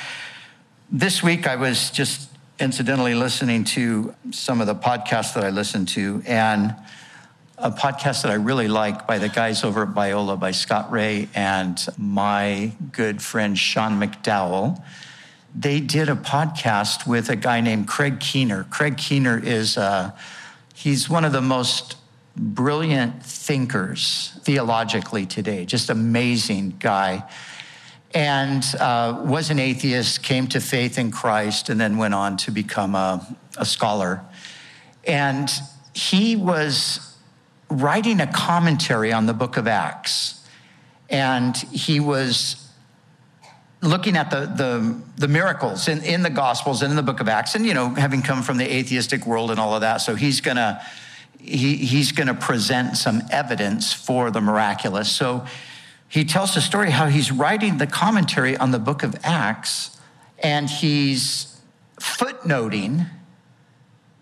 this 0.92 1.24
week 1.24 1.48
I 1.48 1.56
was 1.56 1.90
just 1.90 2.30
incidentally 2.60 3.14
listening 3.14 3.64
to 3.64 4.14
some 4.32 4.62
of 4.62 4.68
the 4.68 4.76
podcasts 4.76 5.36
that 5.36 5.44
I 5.44 5.50
listen 5.50 5.86
to, 5.88 6.24
and 6.26 6.76
a 7.58 7.72
podcast 7.72 8.24
that 8.24 8.32
I 8.32 8.36
really 8.36 8.68
like 8.68 9.08
by 9.08 9.18
the 9.20 9.30
guys 9.30 9.64
over 9.64 9.84
at 9.84 9.90
Biola 9.90 10.40
by 10.40 10.52
Scott 10.52 10.92
Rae 10.92 11.28
and 11.34 11.84
my 11.98 12.72
good 12.92 13.22
friend 13.22 13.58
Sean 13.58 14.00
McDowell. 14.00 14.84
They 15.56 15.80
did 15.80 16.10
a 16.10 16.16
podcast 16.16 17.08
with 17.08 17.30
a 17.30 17.36
guy 17.36 17.62
named 17.62 17.88
Craig 17.88 18.20
Keener. 18.20 18.66
Craig 18.70 18.98
Keener 18.98 19.40
is 19.44 19.78
uh, 19.78 20.12
he's 20.76 21.10
one 21.10 21.26
of 21.26 21.32
the 21.32 21.42
most 21.42 21.96
brilliant 22.36 23.24
thinkers 23.24 24.38
theologically 24.44 25.26
today, 25.26 25.66
just 25.66 25.90
amazing 25.90 26.76
guy. 26.80 27.24
And 28.14 28.64
uh, 28.80 29.22
was 29.26 29.50
an 29.50 29.60
atheist, 29.60 30.24
came 30.24 30.48
to 30.48 30.62
faith 30.62 30.98
in 30.98 31.12
Christ, 31.12 31.70
and 31.70 31.80
then 31.80 31.98
went 31.98 32.14
on 32.14 32.38
to 32.38 32.52
become 32.52 32.96
a, 32.96 33.38
a 33.58 33.66
scholar. 33.66 34.22
And 35.06 35.50
he 35.94 36.36
was 36.36 37.16
writing 37.70 38.22
a 38.22 38.28
commentary 38.28 39.12
on 39.12 39.26
the 39.26 39.34
book 39.34 39.58
of 39.58 39.68
Acts. 39.68 40.46
And 41.10 41.56
he 41.56 42.00
was 42.00 42.68
looking 43.82 44.18
at 44.18 44.32
the, 44.32 44.42
the, 44.42 45.02
the, 45.18 45.28
miracles 45.28 45.88
in, 45.88 46.02
in 46.04 46.24
the 46.24 46.30
Gospels 46.30 46.82
and 46.82 46.92
in 46.92 46.96
the 46.96 47.04
book 47.04 47.20
of 47.20 47.28
Acts, 47.28 47.56
and, 47.56 47.66
you 47.66 47.74
know, 47.74 47.90
having 47.90 48.22
come 48.22 48.42
from 48.42 48.58
the 48.58 48.74
atheistic 48.74 49.26
world 49.26 49.52
and 49.52 49.60
all 49.60 49.76
of 49.76 49.82
that. 49.82 49.98
So 49.98 50.16
he's 50.16 50.42
going 50.42 50.58
to 50.58 50.82
he, 51.40 51.76
he's 51.76 52.12
going 52.12 52.28
to 52.28 52.34
present 52.34 52.98
some 52.98 53.22
evidence 53.32 53.94
for 53.94 54.32
the 54.32 54.42
miraculous. 54.42 55.12
So 55.12 55.46
he 56.10 56.24
tells 56.24 56.56
the 56.56 56.62
story 56.62 56.92
how 56.92 57.08
he's 57.08 57.32
writing 57.32 57.78
the 57.78 57.88
commentary 57.88 58.56
on 58.56 58.72
the 58.72 58.80
book 58.80 59.04
of 59.04 59.16
Acts 59.24 59.98
and 60.40 60.70
he's 60.70 61.60
footnoting 62.00 63.10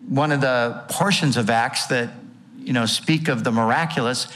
one 0.08 0.32
of 0.32 0.42
the 0.42 0.84
portions 0.90 1.38
of 1.38 1.50
Acts 1.50 1.88
that, 1.88 2.10
you 2.60 2.74
know, 2.74 2.86
speak 2.86 3.28
of 3.28 3.44
the 3.44 3.52
miraculous. 3.52 4.28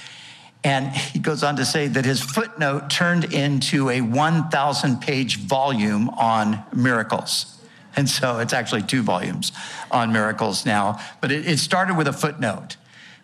And 0.63 0.87
he 0.91 1.19
goes 1.19 1.43
on 1.43 1.55
to 1.55 1.65
say 1.65 1.87
that 1.87 2.05
his 2.05 2.21
footnote 2.21 2.89
turned 2.89 3.33
into 3.33 3.89
a 3.89 4.01
1,000 4.01 4.99
page 4.99 5.37
volume 5.37 6.09
on 6.09 6.63
miracles. 6.73 7.59
And 7.95 8.09
so 8.09 8.39
it's 8.39 8.53
actually 8.53 8.83
two 8.83 9.01
volumes 9.01 9.51
on 9.89 10.11
miracles 10.11 10.65
now. 10.65 10.99
But 11.21 11.31
it, 11.31 11.47
it 11.47 11.59
started 11.59 11.97
with 11.97 12.07
a 12.07 12.13
footnote 12.13 12.77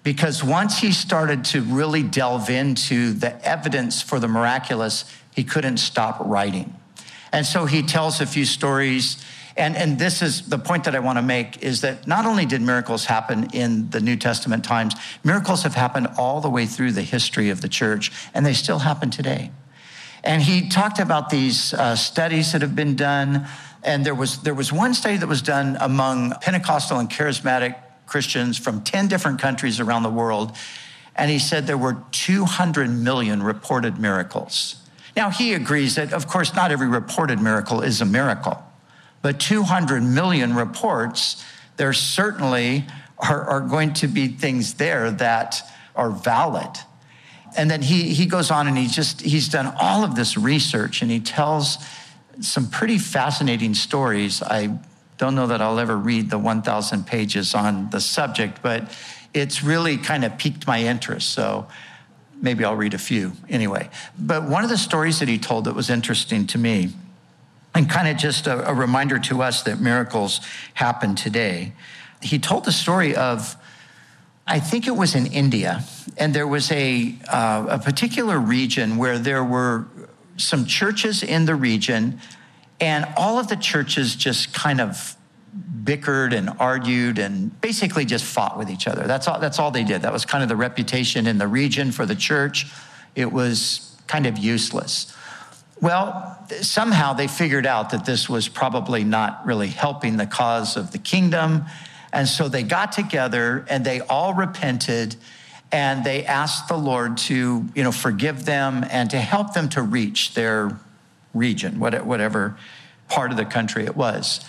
because 0.06 0.44
once 0.44 0.78
he 0.78 0.92
started 0.92 1.44
to 1.44 1.62
really 1.62 2.04
delve 2.04 2.52
into 2.52 3.12
the 3.12 3.44
evidence 3.44 4.04
for 4.04 4.20
the 4.20 4.28
miraculous, 4.28 5.04
he 5.34 5.44
couldn't 5.44 5.78
stop 5.78 6.18
writing. 6.20 6.76
And 7.34 7.44
so 7.44 7.66
he 7.66 7.82
tells 7.82 8.22
a 8.22 8.28
few 8.28 8.46
stories. 8.46 9.18
And, 9.58 9.76
and 9.76 9.98
this 9.98 10.22
is 10.22 10.48
the 10.48 10.60
point 10.60 10.84
that 10.84 10.96
I 10.96 11.00
want 11.00 11.18
to 11.18 11.24
make 11.24 11.64
is 11.64 11.82
that 11.82 12.06
not 12.06 12.28
only 12.28 12.46
did 12.46 12.62
miracles 12.62 13.06
happen 13.06 13.50
in 13.52 13.90
the 13.90 14.00
New 14.00 14.16
Testament 14.16 14.64
times, 14.64 14.94
miracles 15.24 15.64
have 15.64 15.74
happened 15.74 16.08
all 16.20 16.40
the 16.40 16.52
way 16.52 16.68
through 16.68 16.92
the 16.92 17.02
history 17.02 17.50
of 17.50 17.62
the 17.62 17.68
church, 17.68 18.12
and 18.36 18.46
they 18.46 18.54
still 18.54 18.80
happen 18.80 19.10
today. 19.10 19.50
And 20.24 20.44
he 20.44 20.70
talked 20.70 21.00
about 21.00 21.32
these 21.32 21.74
uh, 21.74 21.96
studies 21.96 22.52
that 22.52 22.62
have 22.62 22.76
been 22.76 22.96
done 22.96 23.48
and 23.86 24.04
there 24.04 24.16
was, 24.16 24.42
there 24.42 24.56
was 24.56 24.74
one 24.74 24.96
study 24.96 25.16
that 25.18 25.28
was 25.28 25.44
done 25.44 25.78
among 25.80 26.32
Pentecostal 26.42 26.98
and 26.98 27.08
charismatic 27.08 27.76
Christians 28.06 28.58
from 28.58 28.82
10 28.82 29.08
different 29.08 29.40
countries 29.40 29.80
around 29.80 30.04
the 30.04 30.10
world. 30.10 30.56
And 31.16 31.32
he 31.32 31.40
said 31.40 31.66
there 31.66 31.78
were 31.78 31.98
200 32.12 32.90
million 32.90 33.42
reported 33.42 33.98
miracles. 33.98 34.76
Now, 35.16 35.30
he 35.30 35.54
agrees 35.54 35.96
that, 35.96 36.12
of 36.12 36.28
course, 36.28 36.54
not 36.54 36.72
every 36.72 36.88
reported 36.88 37.40
miracle 37.40 37.82
is 37.82 38.02
a 38.02 38.06
miracle, 38.06 38.62
but 39.22 39.40
200 39.40 40.04
million 40.04 40.56
reports, 40.56 41.44
there 41.78 41.94
certainly 41.94 42.86
are, 43.18 43.44
are 43.44 43.62
going 43.62 43.94
to 43.94 44.08
be 44.08 44.28
things 44.28 44.74
there 44.74 45.12
that 45.12 45.62
are 45.96 46.10
valid. 46.10 46.70
And 47.58 47.72
then 47.72 47.82
he, 47.82 48.14
he 48.14 48.26
goes 48.26 48.52
on 48.52 48.68
and 48.68 48.78
he 48.78 48.88
just, 48.88 49.22
he's 49.22 49.48
done 49.48 49.74
all 49.80 50.04
of 50.04 50.16
this 50.16 50.38
research 50.38 51.02
and 51.02 51.10
he 51.10 51.22
tells 51.22 51.78
some 52.42 52.70
pretty 52.70 52.98
fascinating 52.98 53.74
stories. 53.74 54.44
I 54.44 54.78
don't 55.18 55.36
know 55.36 55.48
that 55.48 55.62
I'll 55.62 55.80
ever 55.80 55.98
read 55.98 56.30
the 56.30 56.38
1,000 56.38 57.06
pages 57.08 57.56
on 57.56 57.90
the 57.90 58.02
subject, 58.02 58.62
but 58.62 58.92
it's 59.34 59.64
really 59.64 59.98
kind 59.98 60.26
of 60.26 60.38
piqued 60.38 60.68
my 60.68 60.82
interest. 60.82 61.30
So 61.30 61.68
maybe 62.42 62.64
I'll 62.64 62.76
read 62.76 62.94
a 62.94 63.00
few 63.00 63.34
anyway. 63.50 63.90
But 64.18 64.44
one 64.50 64.64
of 64.64 64.70
the 64.70 64.78
stories 64.78 65.20
that 65.20 65.28
he 65.28 65.38
told 65.38 65.66
that 65.66 65.76
was 65.76 65.90
interesting 65.90 66.48
to 66.48 66.58
me, 66.58 66.94
and 67.74 67.90
kind 67.90 68.08
of 68.08 68.18
just 68.18 68.48
a, 68.48 68.70
a 68.70 68.74
reminder 68.74 69.20
to 69.20 69.42
us 69.42 69.64
that 69.64 69.80
miracles 69.80 70.40
happen 70.74 71.16
today, 71.16 71.74
he 72.22 72.40
told 72.40 72.66
the 72.66 72.72
story 72.72 73.16
of. 73.16 73.56
I 74.48 74.60
think 74.60 74.86
it 74.86 74.96
was 74.96 75.16
in 75.16 75.26
India, 75.26 75.84
and 76.18 76.32
there 76.32 76.46
was 76.48 76.72
a, 76.72 77.16
uh, 77.28 77.66
a 77.68 77.80
particular 77.80 78.38
region 78.38 78.98
where 78.98 79.18
there 79.18 79.44
were 79.44 79.88
some 80.38 80.68
churches 80.68 81.24
in 81.24 81.46
the 81.46 81.56
region, 81.56 82.20
and 82.80 83.06
all 83.18 83.40
of 83.40 83.48
the 83.48 83.56
churches 83.56 84.16
just 84.16 84.54
kind 84.54 84.82
of 84.82 85.16
bickered 85.84 86.34
and 86.34 86.50
argued 86.60 87.20
and 87.20 87.60
basically 87.62 88.06
just 88.06 88.26
fought 88.26 88.58
with 88.58 88.70
each 88.70 88.88
other. 88.88 89.08
That's 89.08 89.28
all, 89.28 89.40
that's 89.40 89.60
all 89.60 89.72
they 89.72 89.84
did. 89.84 90.02
That 90.02 90.12
was 90.12 90.26
kind 90.26 90.44
of 90.44 90.50
the 90.50 90.56
reputation 90.56 91.28
in 91.28 91.38
the 91.38 91.48
region 91.48 91.92
for 91.92 92.06
the 92.06 92.16
church. 92.16 92.68
It 93.16 93.32
was 93.32 93.96
kind 94.08 94.26
of 94.26 94.38
useless. 94.38 95.16
Well, 95.82 96.38
somehow 96.62 97.14
they 97.14 97.28
figured 97.28 97.66
out 97.66 97.92
that 97.92 98.06
this 98.06 98.30
was 98.30 98.48
probably 98.48 99.04
not 99.04 99.46
really 99.46 99.68
helping 99.68 100.18
the 100.18 100.26
cause 100.26 100.78
of 100.78 100.92
the 100.92 100.98
kingdom. 100.98 101.66
And 102.12 102.28
so 102.28 102.48
they 102.48 102.64
got 102.64 102.92
together 102.92 103.66
and 103.70 103.86
they 103.86 104.02
all 104.02 104.34
repented 104.34 105.16
and 105.72 106.04
they 106.04 106.26
asked 106.26 106.68
the 106.68 106.78
Lord 106.78 107.18
to, 107.18 107.66
you 107.76 107.84
know, 107.84 107.92
forgive 107.92 108.46
them 108.46 108.86
and 108.90 109.10
to 109.10 109.18
help 109.18 109.54
them 109.54 109.68
to 109.70 109.82
reach 109.82 110.34
their 110.34 110.80
region, 111.36 111.80
whatever 111.80 112.58
part 113.08 113.30
of 113.30 113.38
the 113.38 113.46
country 113.46 113.86
it 113.86 113.96
was. 113.96 114.44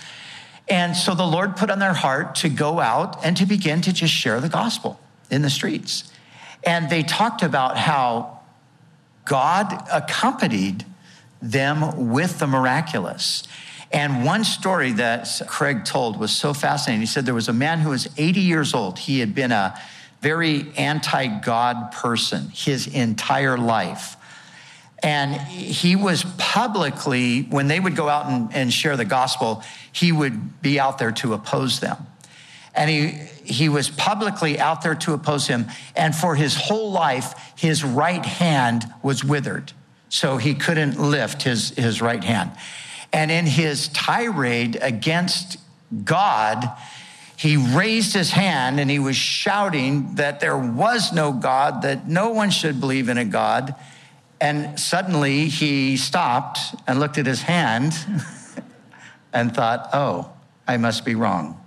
And 0.69 0.97
so 0.97 1.14
the 1.14 1.26
Lord 1.26 1.57
put 1.57 1.71
on 1.71 1.78
their 1.78 1.93
heart 1.93 2.37
to 2.37 2.49
go 2.49 2.81
out 2.81 3.25
and 3.25 3.37
to 3.37 3.47
begin 3.47 3.83
to 3.83 3.93
just 3.93 4.12
share 4.12 4.40
the 4.40 4.49
gospel 4.49 4.99
in 5.31 5.43
the 5.43 5.50
streets. 5.50 6.11
And 6.64 6.90
they 6.90 7.02
talked 7.02 7.43
about 7.43 7.76
how 7.76 8.40
God 9.25 9.87
accompanied 9.93 10.85
them 11.40 12.11
with 12.11 12.38
the 12.38 12.47
miraculous. 12.47 13.47
And 13.93 14.25
one 14.25 14.43
story 14.43 14.93
that 14.93 15.28
Craig 15.47 15.85
told 15.85 16.19
was 16.19 16.33
so 16.33 16.52
fascinating. 16.52 17.00
He 17.00 17.07
said 17.07 17.25
there 17.26 17.35
was 17.35 17.49
a 17.49 17.52
man 17.52 17.81
who 17.81 17.90
was 17.90 18.09
80 18.16 18.40
years 18.40 18.75
old. 18.75 18.99
He 18.99 19.21
had 19.21 19.35
been 19.35 19.52
a 19.52 19.81
very 20.21 20.73
anti 20.76 21.26
God 21.26 21.93
person 21.93 22.50
his 22.52 22.88
entire 22.88 23.57
life. 23.57 24.16
And 25.03 25.35
he 25.35 25.95
was 25.95 26.25
publicly, 26.38 27.43
when 27.43 27.69
they 27.69 27.79
would 27.79 27.97
go 27.97 28.09
out 28.09 28.26
and, 28.26 28.55
and 28.55 28.73
share 28.73 28.97
the 28.97 29.05
gospel, 29.05 29.62
he 29.93 30.11
would 30.11 30.62
be 30.62 30.81
out 30.81 30.99
there 30.99 31.12
to 31.12 31.35
oppose 31.35 31.81
them. 31.81 31.97
And 32.75 32.91
he, 32.91 33.09
he 33.45 33.69
was 33.69 33.88
publicly 33.88 34.59
out 34.59 34.83
there 34.83 34.95
to 34.95 35.15
oppose 35.15 35.47
him. 35.47 35.67
And 35.95 36.15
for 36.15 36.35
his 36.35 36.55
whole 36.55 36.93
life, 36.93 37.55
his 37.57 37.85
right 37.85 38.25
hand 38.25 38.85
was 39.03 39.25
withered. 39.25 39.73
So 40.09 40.37
he 40.37 40.55
couldn't 40.55 40.99
lift 41.00 41.43
his, 41.43 41.71
his 41.71 42.00
right 42.00 42.23
hand. 42.23 42.53
And 43.12 43.31
in 43.31 43.47
his 43.47 43.88
tirade 43.88 44.79
against 44.81 45.59
God, 46.05 46.69
he 47.37 47.57
raised 47.57 48.15
his 48.15 48.31
hand 48.31 48.81
and 48.81 48.91
he 48.91 48.99
was 48.99 49.17
shouting 49.17 50.15
that 50.17 50.41
there 50.41 50.57
was 50.57 51.12
no 51.12 51.33
God, 51.33 51.83
that 51.83 52.09
no 52.09 52.31
one 52.31 52.50
should 52.50 52.81
believe 52.81 53.09
in 53.09 53.19
a 53.19 53.25
God. 53.25 53.75
And 54.40 54.78
suddenly 54.78 55.49
he 55.49 55.97
stopped 55.97 56.59
and 56.87 57.00
looked 57.00 57.19
at 57.19 57.26
his 57.26 57.43
hand 57.43 57.95
and 59.33 59.55
thought, 59.55 59.88
oh, 59.93 60.31
I 60.69 60.76
must 60.76 61.05
be 61.05 61.14
wrong. 61.14 61.61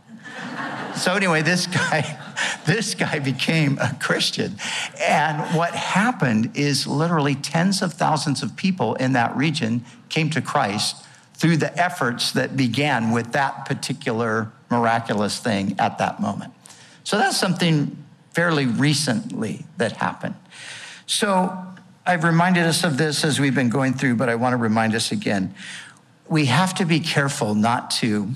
so 0.96 1.14
anyway, 1.14 1.42
this 1.42 1.66
guy, 1.68 2.20
this 2.66 2.94
guy 2.94 3.20
became 3.20 3.78
a 3.80 3.96
Christian. 4.00 4.58
And 5.00 5.56
what 5.56 5.74
happened 5.74 6.52
is 6.56 6.86
literally 6.86 7.36
tens 7.36 7.82
of 7.82 7.94
thousands 7.94 8.44
of 8.44 8.56
people 8.56 8.96
in 8.96 9.14
that 9.14 9.36
region 9.36 9.84
came 10.10 10.30
to 10.32 10.42
Christ 10.42 11.06
through 11.34 11.58
the 11.58 11.76
efforts 11.78 12.34
that 12.34 12.58
began 12.58 13.12
with 13.12 13.32
that 13.32 13.66
particular 13.66 14.52
miraculous 14.70 15.40
thing 15.40 15.76
at 15.80 15.98
that 15.98 16.20
moment. 16.20 16.54
So 17.04 17.18
that's 17.18 17.38
something 17.38 17.98
fairly 18.34 18.66
recently 18.66 19.66
that 19.78 19.94
happened. 19.94 20.36
So 21.06 21.58
I've 22.10 22.24
reminded 22.24 22.64
us 22.64 22.84
of 22.84 22.98
this 22.98 23.24
as 23.24 23.40
we've 23.40 23.54
been 23.54 23.70
going 23.70 23.94
through, 23.94 24.16
but 24.16 24.30
I 24.30 24.36
want 24.36 24.54
to 24.54 24.58
remind 24.58 24.96
us 24.96 25.12
again. 25.12 25.54
We 26.28 26.46
have 26.46 26.74
to 26.76 26.86
be 26.86 27.00
careful 27.00 27.54
not 27.54 27.92
to 28.02 28.32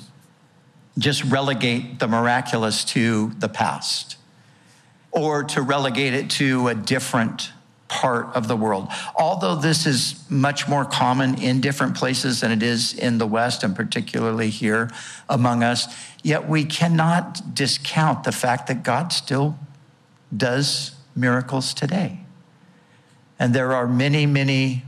just 0.99 1.23
relegate 1.23 1.97
the 1.97 2.07
miraculous 2.07 2.85
to 2.85 3.31
the 3.39 3.49
past 3.49 4.17
or 5.09 5.43
to 5.45 5.63
relegate 5.63 6.13
it 6.13 6.29
to 6.29 6.67
a 6.67 6.75
different 6.75 7.51
part 7.87 8.27
of 8.35 8.47
the 8.47 8.55
world. 8.55 8.89
Although 9.15 9.55
this 9.55 9.87
is 9.87 10.23
much 10.29 10.67
more 10.69 10.85
common 10.85 11.41
in 11.41 11.59
different 11.59 11.95
places 11.95 12.41
than 12.41 12.51
it 12.51 12.61
is 12.61 12.93
in 12.93 13.17
the 13.17 13.25
West, 13.25 13.63
and 13.63 13.75
particularly 13.75 14.51
here 14.51 14.91
among 15.27 15.63
us, 15.63 15.87
yet 16.21 16.47
we 16.47 16.63
cannot 16.63 17.55
discount 17.55 18.23
the 18.23 18.31
fact 18.31 18.67
that 18.67 18.83
God 18.83 19.11
still 19.11 19.57
does 20.37 20.91
miracles 21.15 21.73
today. 21.73 22.22
And 23.43 23.53
there 23.53 23.73
are 23.73 23.89
many, 23.89 24.25
many 24.25 24.83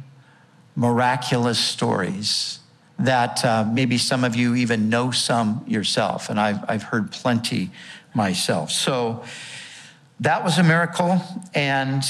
miraculous 0.77 1.59
stories 1.59 2.59
that 2.97 3.43
uh, 3.43 3.65
maybe 3.69 3.97
some 3.97 4.23
of 4.23 4.33
you 4.33 4.55
even 4.55 4.87
know 4.87 5.11
some 5.11 5.65
yourself, 5.67 6.29
and 6.29 6.39
I've, 6.39 6.63
I've 6.65 6.83
heard 6.83 7.11
plenty 7.11 7.71
myself. 8.13 8.71
So 8.71 9.25
that 10.21 10.45
was 10.45 10.57
a 10.57 10.63
miracle, 10.63 11.21
and 11.53 12.01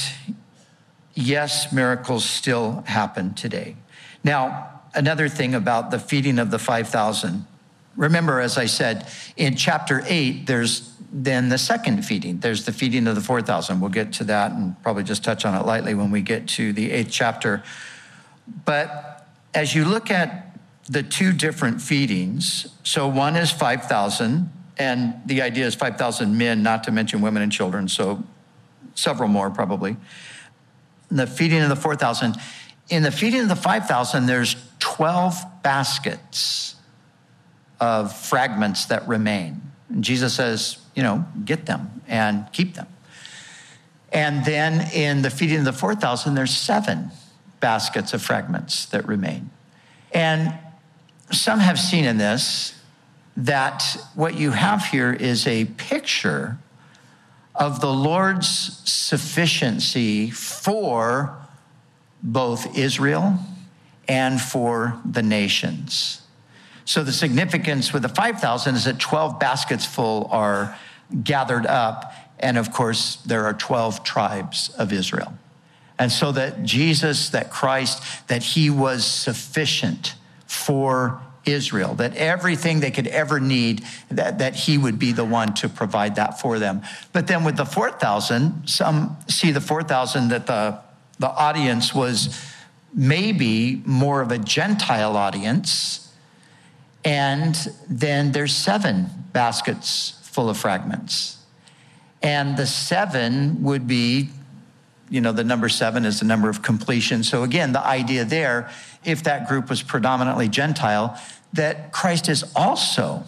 yes, 1.15 1.73
miracles 1.73 2.25
still 2.25 2.83
happen 2.85 3.33
today. 3.33 3.75
Now, 4.23 4.81
another 4.93 5.27
thing 5.29 5.55
about 5.55 5.89
the 5.89 5.97
feeding 5.97 6.37
of 6.37 6.51
the 6.51 6.59
5,000. 6.59 7.47
Remember, 7.97 8.39
as 8.39 8.57
I 8.57 8.65
said, 8.65 9.07
in 9.37 9.55
chapter 9.55 10.03
8, 10.05 10.45
there's 10.45 10.91
then 11.17 11.47
the 11.47 11.57
second 11.57 12.05
feeding. 12.05 12.39
There's 12.39 12.65
the 12.65 12.73
feeding 12.73 13.07
of 13.07 13.15
the 13.15 13.21
4,000. 13.21 13.79
We'll 13.79 13.89
get 13.89 14.11
to 14.13 14.25
that 14.25 14.51
and 14.51 14.81
probably 14.83 15.03
just 15.03 15.23
touch 15.23 15.45
on 15.45 15.55
it 15.55 15.65
lightly 15.65 15.95
when 15.95 16.11
we 16.11 16.21
get 16.21 16.47
to 16.49 16.73
the 16.73 16.91
eighth 16.91 17.09
chapter. 17.09 17.63
But 18.65 19.25
as 19.53 19.73
you 19.73 19.85
look 19.85 20.11
at 20.11 20.57
the 20.89 21.03
two 21.03 21.31
different 21.31 21.81
feedings, 21.81 22.67
so 22.83 23.07
one 23.07 23.37
is 23.37 23.49
5,000, 23.49 24.51
and 24.77 25.15
the 25.25 25.41
idea 25.41 25.65
is 25.65 25.73
5,000 25.73 26.37
men, 26.37 26.61
not 26.61 26.83
to 26.83 26.91
mention 26.91 27.21
women 27.21 27.41
and 27.41 27.51
children, 27.51 27.87
so 27.87 28.21
several 28.93 29.29
more 29.29 29.49
probably. 29.49 29.95
The 31.09 31.27
feeding 31.27 31.61
of 31.61 31.69
the 31.69 31.77
4,000. 31.77 32.35
In 32.89 33.03
the 33.03 33.11
feeding 33.11 33.41
of 33.41 33.49
the 33.49 33.55
5,000, 33.55 34.25
there's 34.25 34.55
12 34.79 35.63
baskets 35.63 36.74
of 37.79 38.15
fragments 38.15 38.85
that 38.85 39.07
remain. 39.07 39.61
And 39.89 40.03
Jesus 40.03 40.33
says, 40.33 40.77
you 40.95 41.03
know, 41.03 41.25
get 41.43 41.65
them 41.65 42.01
and 42.07 42.51
keep 42.51 42.75
them. 42.75 42.87
And 44.11 44.45
then 44.45 44.89
in 44.93 45.21
the 45.21 45.29
feeding 45.29 45.59
of 45.59 45.65
the 45.65 45.73
4,000, 45.73 46.35
there's 46.35 46.55
seven 46.55 47.11
baskets 47.59 48.13
of 48.13 48.21
fragments 48.21 48.85
that 48.87 49.07
remain. 49.07 49.49
And 50.13 50.53
some 51.31 51.59
have 51.59 51.79
seen 51.79 52.05
in 52.05 52.17
this 52.17 52.79
that 53.37 53.97
what 54.13 54.35
you 54.35 54.51
have 54.51 54.85
here 54.85 55.11
is 55.11 55.45
a 55.45 55.65
picture 55.65 56.57
of 57.53 57.81
the 57.81 57.91
Lord's 57.91 58.47
sufficiency 58.89 60.29
for 60.29 61.35
both 62.21 62.77
Israel 62.77 63.37
and 64.07 64.39
for 64.39 64.99
the 65.05 65.23
nations. 65.23 66.21
So 66.85 67.03
the 67.03 67.11
significance 67.11 67.91
with 67.91 68.03
the 68.03 68.09
5,000 68.09 68.75
is 68.75 68.85
that 68.85 68.99
12 68.99 69.39
baskets 69.39 69.85
full 69.85 70.27
are 70.31 70.77
gathered 71.23 71.65
up. 71.65 72.13
And 72.39 72.57
of 72.57 72.71
course, 72.71 73.17
there 73.17 73.45
are 73.45 73.53
12 73.53 74.03
tribes 74.03 74.69
of 74.77 74.93
Israel. 74.93 75.33
And 75.97 76.11
so 76.11 76.31
that 76.33 76.63
Jesus, 76.63 77.29
that 77.29 77.49
Christ, 77.51 78.27
that 78.27 78.43
he 78.43 78.69
was 78.69 79.05
sufficient 79.05 80.15
for 80.45 81.21
Israel, 81.45 81.93
that 81.95 82.15
everything 82.15 82.79
they 82.79 82.91
could 82.91 83.07
ever 83.07 83.39
need, 83.39 83.83
that, 84.09 84.39
that 84.39 84.55
he 84.55 84.77
would 84.77 84.99
be 84.99 85.11
the 85.11 85.25
one 85.25 85.53
to 85.55 85.69
provide 85.69 86.15
that 86.15 86.39
for 86.39 86.59
them. 86.59 86.81
But 87.13 87.27
then 87.27 87.43
with 87.43 87.57
the 87.57 87.65
4,000, 87.65 88.67
some 88.67 89.17
see 89.27 89.51
the 89.51 89.61
4,000 89.61 90.29
that 90.29 90.47
the, 90.47 90.79
the 91.19 91.29
audience 91.29 91.93
was 91.93 92.43
maybe 92.93 93.81
more 93.85 94.21
of 94.21 94.31
a 94.31 94.37
Gentile 94.37 95.15
audience 95.15 96.04
and 97.05 97.55
then 97.87 98.31
there's 98.31 98.53
seven 98.53 99.05
baskets 99.31 100.19
full 100.23 100.49
of 100.49 100.57
fragments. 100.57 101.37
And 102.23 102.57
the 102.57 102.65
seven 102.65 103.61
would 103.63 103.87
be, 103.87 104.29
you 105.11 105.21
know, 105.21 105.31
the 105.31 105.43
number 105.43 105.69
seven 105.69 106.03
is 106.03 106.19
the 106.19 106.25
number 106.25 106.49
of 106.49 106.63
completion. 106.63 107.23
So 107.23 107.43
again, 107.43 107.71
the 107.71 107.85
idea 107.85 108.25
there, 108.25 108.71
if 109.05 109.23
that 109.23 109.47
group 109.47 109.69
was 109.69 109.83
predominantly 109.83 110.49
Gentile, 110.49 111.21
that 111.53 111.91
Christ 111.91 112.27
is 112.27 112.43
also 112.55 113.23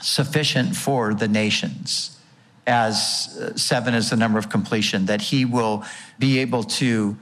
sufficient 0.00 0.76
for 0.76 1.14
the 1.14 1.28
nations 1.28 2.16
as 2.64 3.38
uh, 3.40 3.56
seven 3.56 3.92
is 3.92 4.10
the 4.10 4.16
number 4.16 4.38
of 4.38 4.48
completion, 4.48 5.06
that 5.06 5.20
he 5.20 5.44
will 5.44 5.84
be 6.20 6.38
able 6.38 6.62
to 6.62 7.16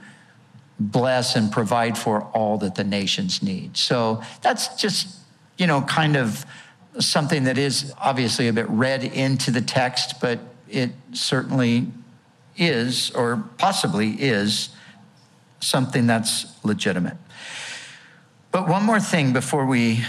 bless 0.79 1.35
and 1.35 1.51
provide 1.51 1.97
for 1.97 2.21
all 2.25 2.59
that 2.59 2.75
the 2.75 2.83
nations 2.83 3.41
need. 3.41 3.75
So 3.75 4.21
that's 4.41 4.79
just 4.79 5.20
you 5.61 5.67
know, 5.67 5.83
kind 5.83 6.17
of 6.17 6.43
something 6.97 7.43
that 7.43 7.55
is 7.55 7.93
obviously 7.99 8.47
a 8.47 8.53
bit 8.53 8.67
read 8.67 9.03
into 9.03 9.51
the 9.51 9.61
text, 9.61 10.19
but 10.19 10.39
it 10.67 10.89
certainly 11.13 11.85
is, 12.57 13.11
or 13.11 13.43
possibly 13.59 14.13
is, 14.13 14.69
something 15.59 16.07
that's 16.07 16.47
legitimate. 16.63 17.15
But 18.51 18.67
one 18.67 18.83
more 18.83 18.99
thing 18.99 19.33
before 19.33 19.67
we 19.67 20.03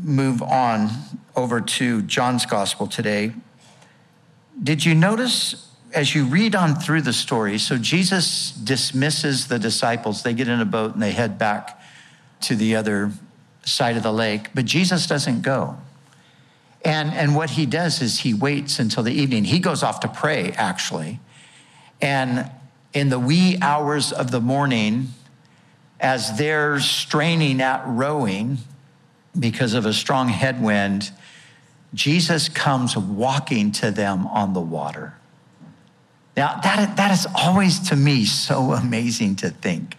move 0.00 0.40
on 0.40 0.88
over 1.34 1.60
to 1.60 2.02
John's 2.02 2.46
gospel 2.46 2.86
today. 2.86 3.32
Did 4.62 4.84
you 4.84 4.94
notice 4.94 5.68
as 5.92 6.14
you 6.14 6.26
read 6.26 6.54
on 6.54 6.76
through 6.76 7.02
the 7.02 7.12
story? 7.12 7.58
So 7.58 7.76
Jesus 7.76 8.52
dismisses 8.52 9.48
the 9.48 9.58
disciples, 9.58 10.22
they 10.22 10.32
get 10.32 10.46
in 10.46 10.60
a 10.60 10.64
boat 10.64 10.94
and 10.94 11.02
they 11.02 11.10
head 11.10 11.38
back 11.38 11.82
to 12.42 12.54
the 12.54 12.76
other 12.76 13.10
side 13.64 13.96
of 13.96 14.02
the 14.02 14.12
lake, 14.12 14.50
but 14.54 14.64
Jesus 14.64 15.06
doesn't 15.06 15.42
go. 15.42 15.76
And, 16.84 17.12
and 17.14 17.34
what 17.34 17.50
he 17.50 17.64
does 17.64 18.02
is 18.02 18.20
he 18.20 18.34
waits 18.34 18.78
until 18.78 19.02
the 19.02 19.12
evening. 19.12 19.44
He 19.44 19.58
goes 19.58 19.82
off 19.82 20.00
to 20.00 20.08
pray, 20.08 20.52
actually. 20.52 21.18
And 22.00 22.50
in 22.92 23.08
the 23.08 23.18
wee 23.18 23.56
hours 23.62 24.12
of 24.12 24.30
the 24.30 24.40
morning, 24.40 25.08
as 25.98 26.36
they're 26.36 26.78
straining 26.80 27.62
at 27.62 27.82
rowing 27.86 28.58
because 29.38 29.72
of 29.72 29.86
a 29.86 29.92
strong 29.92 30.28
headwind, 30.28 31.10
Jesus 31.94 32.48
comes 32.48 32.96
walking 32.96 33.72
to 33.72 33.90
them 33.90 34.26
on 34.26 34.52
the 34.52 34.60
water. 34.60 35.14
Now, 36.36 36.60
that, 36.62 36.96
that 36.96 37.12
is 37.12 37.26
always 37.34 37.88
to 37.88 37.96
me 37.96 38.24
so 38.24 38.72
amazing 38.82 39.36
to 39.36 39.50
think. 39.50 39.96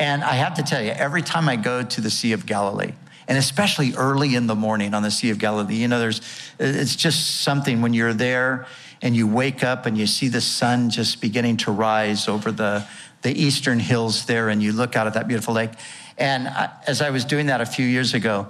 And 0.00 0.24
I 0.24 0.32
have 0.32 0.54
to 0.54 0.62
tell 0.62 0.82
you, 0.82 0.92
every 0.92 1.20
time 1.20 1.46
I 1.46 1.56
go 1.56 1.84
to 1.84 2.00
the 2.00 2.10
Sea 2.10 2.32
of 2.32 2.46
Galilee, 2.46 2.92
and 3.28 3.36
especially 3.36 3.92
early 3.94 4.34
in 4.34 4.46
the 4.46 4.54
morning 4.54 4.94
on 4.94 5.02
the 5.02 5.10
Sea 5.10 5.28
of 5.28 5.38
Galilee, 5.38 5.76
you 5.76 5.88
know, 5.88 6.00
there's, 6.00 6.22
it's 6.58 6.96
just 6.96 7.42
something 7.42 7.82
when 7.82 7.92
you're 7.92 8.14
there 8.14 8.66
and 9.02 9.14
you 9.14 9.28
wake 9.28 9.62
up 9.62 9.84
and 9.84 9.98
you 9.98 10.06
see 10.06 10.28
the 10.28 10.40
sun 10.40 10.88
just 10.88 11.20
beginning 11.20 11.58
to 11.58 11.70
rise 11.70 12.28
over 12.28 12.50
the, 12.50 12.86
the 13.20 13.30
eastern 13.30 13.78
hills 13.78 14.24
there 14.24 14.48
and 14.48 14.62
you 14.62 14.72
look 14.72 14.96
out 14.96 15.06
at 15.06 15.14
that 15.14 15.28
beautiful 15.28 15.52
lake. 15.52 15.70
And 16.16 16.48
I, 16.48 16.70
as 16.86 17.02
I 17.02 17.10
was 17.10 17.26
doing 17.26 17.46
that 17.46 17.60
a 17.60 17.66
few 17.66 17.86
years 17.86 18.14
ago, 18.14 18.48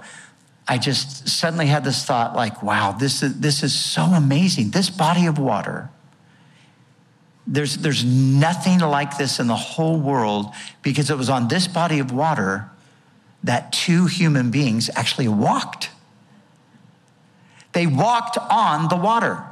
I 0.69 0.77
just 0.77 1.27
suddenly 1.27 1.67
had 1.67 1.83
this 1.83 2.05
thought 2.05 2.33
like, 2.33 2.63
wow, 2.63 2.93
this 2.93 3.21
is, 3.21 3.41
this 3.41 3.61
is 3.61 3.77
so 3.77 4.03
amazing. 4.03 4.71
This 4.71 4.89
body 4.89 5.25
of 5.25 5.37
water 5.37 5.89
there's, 7.47 7.77
there's 7.77 8.03
nothing 8.03 8.79
like 8.79 9.17
this 9.17 9.39
in 9.39 9.47
the 9.47 9.55
whole 9.55 9.97
world 9.97 10.47
because 10.81 11.09
it 11.09 11.17
was 11.17 11.29
on 11.29 11.47
this 11.47 11.67
body 11.67 11.99
of 11.99 12.11
water 12.11 12.69
that 13.43 13.73
two 13.73 14.05
human 14.05 14.51
beings 14.51 14.89
actually 14.95 15.27
walked. 15.27 15.89
They 17.73 17.87
walked 17.87 18.37
on 18.37 18.89
the 18.89 18.95
water. 18.95 19.43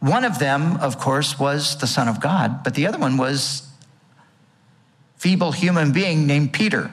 One 0.00 0.24
of 0.24 0.38
them, 0.38 0.76
of 0.76 0.98
course, 0.98 1.38
was 1.38 1.78
the 1.78 1.86
Son 1.86 2.06
of 2.06 2.20
God, 2.20 2.62
but 2.62 2.74
the 2.74 2.86
other 2.86 2.98
one 2.98 3.16
was 3.16 3.68
feeble 5.16 5.52
human 5.52 5.92
being 5.92 6.26
named 6.26 6.52
Peter. 6.52 6.92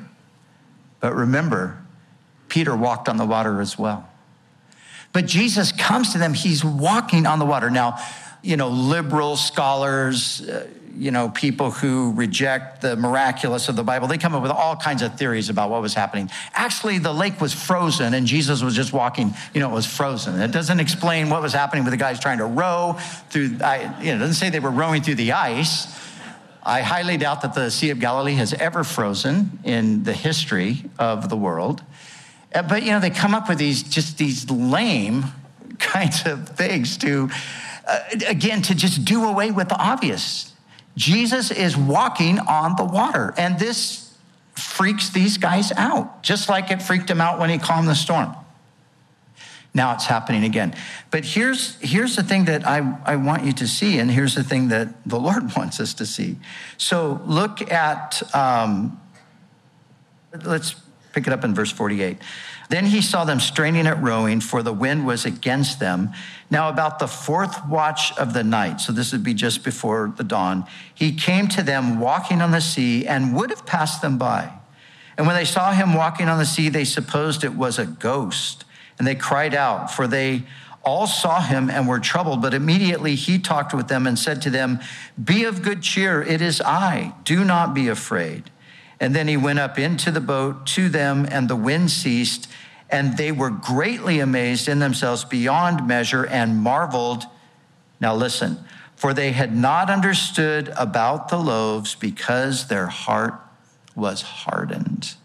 But 0.99 1.13
remember, 1.13 1.77
Peter 2.47 2.75
walked 2.75 3.09
on 3.09 3.17
the 3.17 3.25
water 3.25 3.61
as 3.61 3.77
well. 3.77 4.09
But 5.11 5.27
Jesus 5.27 5.71
comes 5.71 6.11
to 6.13 6.17
them, 6.17 6.33
he's 6.33 6.63
walking 6.65 7.27
on 7.27 7.37
the 7.37 7.45
water. 7.45 7.69
Now, 7.69 7.99
you 8.43 8.58
know, 8.58 8.67
liberal 8.67 9.38
scholars, 9.38 10.41
uh, 10.41 10.67
you 10.95 11.10
know, 11.10 11.29
people 11.29 11.71
who 11.71 12.13
reject 12.13 12.82
the 12.82 12.95
miraculous 12.95 13.67
of 13.69 13.75
the 13.75 13.84
Bible, 13.84 14.08
they 14.08 14.17
come 14.17 14.36
up 14.36 14.43
with 14.43 14.51
all 14.51 14.75
kinds 14.75 15.01
of 15.01 15.17
theories 15.17 15.49
about 15.49 15.69
what 15.69 15.82
was 15.82 15.93
happening. 15.93 16.29
Actually, 16.53 16.99
the 16.99 17.13
lake 17.13 17.41
was 17.41 17.53
frozen 17.53 18.13
and 18.13 18.27
Jesus 18.27 18.62
was 18.62 18.75
just 18.75 18.93
walking, 18.93 19.34
you 19.53 19.60
know, 19.60 19.71
it 19.71 19.73
was 19.73 19.88
frozen. 19.88 20.39
It 20.39 20.51
doesn't 20.51 20.79
explain 20.79 21.29
what 21.29 21.41
was 21.41 21.53
happening 21.53 21.84
with 21.84 21.91
the 21.91 21.97
guys 21.97 22.19
trying 22.19 22.38
to 22.38 22.45
row 22.45 22.97
through, 23.29 23.58
I, 23.63 23.99
you 24.01 24.12
know, 24.12 24.17
it 24.17 24.19
doesn't 24.19 24.36
say 24.36 24.49
they 24.49 24.60
were 24.60 24.69
rowing 24.69 25.01
through 25.01 25.15
the 25.15 25.32
ice. 25.32 25.88
I 26.62 26.82
highly 26.82 27.17
doubt 27.17 27.41
that 27.41 27.56
the 27.56 27.71
Sea 27.71 27.89
of 27.89 27.99
Galilee 27.99 28.36
has 28.36 28.53
ever 28.53 28.84
frozen 28.84 29.60
in 29.63 30.03
the 30.03 30.13
history 30.13 30.84
of 30.99 31.29
the 31.29 31.38
world. 31.38 31.82
Uh, 32.53 32.62
but, 32.62 32.84
you 32.84 32.91
know, 32.91 32.99
they 32.99 33.10
come 33.10 33.34
up 33.34 33.49
with 33.49 33.58
these, 33.58 33.84
just 33.84 34.17
these 34.17 34.49
lame 34.51 35.25
kinds 35.79 36.25
of 36.27 36.49
things 36.49 36.97
to, 36.97 37.29
again, 38.27 38.62
to 38.63 38.75
just 38.75 39.06
do 39.06 39.25
away 39.25 39.51
with 39.51 39.69
the 39.69 39.77
obvious. 39.77 40.53
Jesus 40.95 41.51
is 41.51 41.75
walking 41.75 42.39
on 42.39 42.75
the 42.75 42.84
water, 42.84 43.34
and 43.38 43.58
this 43.58 44.15
freaks 44.56 45.10
these 45.10 45.38
guys 45.38 45.71
out, 45.73 46.21
just 46.21 46.49
like 46.49 46.69
it 46.69 46.82
freaked 46.82 47.10
him 47.10 47.19
out 47.19 47.39
when 47.39 47.49
he 47.49 47.58
calmed 47.58 47.88
the 47.88 47.95
storm. 47.95 48.36
Now 49.73 49.93
it's 49.95 50.06
happening 50.06 50.43
again. 50.43 50.75
But 51.10 51.25
here's, 51.25 51.77
here's 51.82 52.15
the 52.15 52.21
thing 52.21 52.45
that 52.45 52.67
I, 52.67 52.95
I 53.06 53.15
want 53.15 53.43
you 53.43 53.53
to 53.53 53.67
see, 53.67 53.97
and 53.97 54.12
here's 54.12 54.36
the 54.36 54.43
thing 54.43 54.67
that 54.67 54.89
the 55.06 55.19
Lord 55.19 55.56
wants 55.56 55.79
us 55.79 55.93
to 55.95 56.06
see. 56.06 56.38
So 56.77 57.21
look 57.25 57.71
at, 57.71 58.21
um, 58.36 58.99
let's 60.45 60.75
pick 61.13 61.25
it 61.25 61.34
up 61.34 61.43
in 61.43 61.56
verse 61.56 61.71
48. 61.71 62.17
Then 62.73 62.88
he 62.88 63.03
saw 63.03 63.23
them 63.23 63.39
straining 63.39 63.86
at 63.86 64.01
rowing, 64.01 64.41
for 64.41 64.63
the 64.63 64.73
wind 64.73 65.05
was 65.05 65.27
against 65.27 65.79
them. 65.79 66.09
Now, 66.49 66.69
about 66.69 66.97
the 66.97 67.07
fourth 67.07 67.63
watch 67.67 68.17
of 68.17 68.33
the 68.33 68.43
night, 68.43 68.81
so 68.81 68.91
this 68.91 69.12
would 69.12 69.23
be 69.23 69.36
just 69.36 69.63
before 69.63 70.12
the 70.17 70.23
dawn, 70.23 70.65
he 70.91 71.13
came 71.13 71.47
to 71.49 71.62
them 71.62 71.99
walking 71.99 72.41
on 72.41 72.49
the 72.49 72.62
sea 72.62 73.05
and 73.05 73.36
would 73.36 73.51
have 73.51 73.67
passed 73.67 74.01
them 74.01 74.17
by. 74.17 74.51
And 75.19 75.27
when 75.27 75.36
they 75.36 75.45
saw 75.45 75.71
him 75.71 75.93
walking 75.93 76.27
on 76.27 76.39
the 76.39 76.47
sea, 76.47 76.69
they 76.69 76.83
supposed 76.83 77.43
it 77.43 77.53
was 77.53 77.77
a 77.77 77.86
ghost. 77.86 78.65
And 78.97 79.07
they 79.07 79.13
cried 79.13 79.53
out, 79.53 79.91
for 79.91 80.07
they 80.07 80.41
all 80.81 81.05
saw 81.05 81.41
him 81.41 81.69
and 81.69 81.88
were 81.88 81.99
troubled. 81.99 82.41
But 82.41 82.55
immediately 82.55 83.13
he 83.13 83.38
talked 83.38 83.75
with 83.75 83.88
them 83.88 84.07
and 84.07 84.17
said 84.17 84.41
to 84.41 84.49
them, 84.49 84.79
Be 85.23 85.43
of 85.43 85.62
good 85.62 85.83
cheer, 85.83 86.23
it 86.23 86.41
is 86.41 86.59
I. 86.59 87.13
Do 87.23 87.43
not 87.45 87.75
be 87.75 87.88
afraid. 87.88 88.49
And 89.03 89.13
then 89.13 89.27
he 89.27 89.35
went 89.35 89.59
up 89.59 89.77
into 89.77 90.11
the 90.11 90.21
boat 90.21 90.65
to 90.67 90.87
them, 90.87 91.27
and 91.29 91.49
the 91.49 91.57
wind 91.57 91.91
ceased, 91.91 92.47
and 92.89 93.17
they 93.17 93.33
were 93.33 93.49
greatly 93.49 94.21
amazed 94.21 94.69
in 94.69 94.79
themselves 94.79 95.25
beyond 95.25 95.85
measure 95.85 96.25
and 96.25 96.55
marveled. 96.55 97.25
Now, 97.99 98.15
listen, 98.15 98.59
for 98.95 99.13
they 99.13 99.33
had 99.33 99.53
not 99.53 99.89
understood 99.89 100.71
about 100.77 101.27
the 101.27 101.35
loaves 101.35 101.95
because 101.95 102.69
their 102.69 102.87
heart 102.87 103.33
was 103.93 104.21
hardened. 104.21 105.15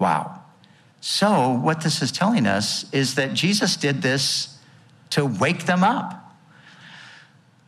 Wow. 0.00 0.42
So, 1.00 1.52
what 1.52 1.82
this 1.82 2.02
is 2.02 2.10
telling 2.10 2.44
us 2.44 2.92
is 2.92 3.14
that 3.14 3.34
Jesus 3.34 3.76
did 3.76 4.02
this 4.02 4.58
to 5.10 5.24
wake 5.24 5.66
them 5.66 5.84
up. 5.84 6.34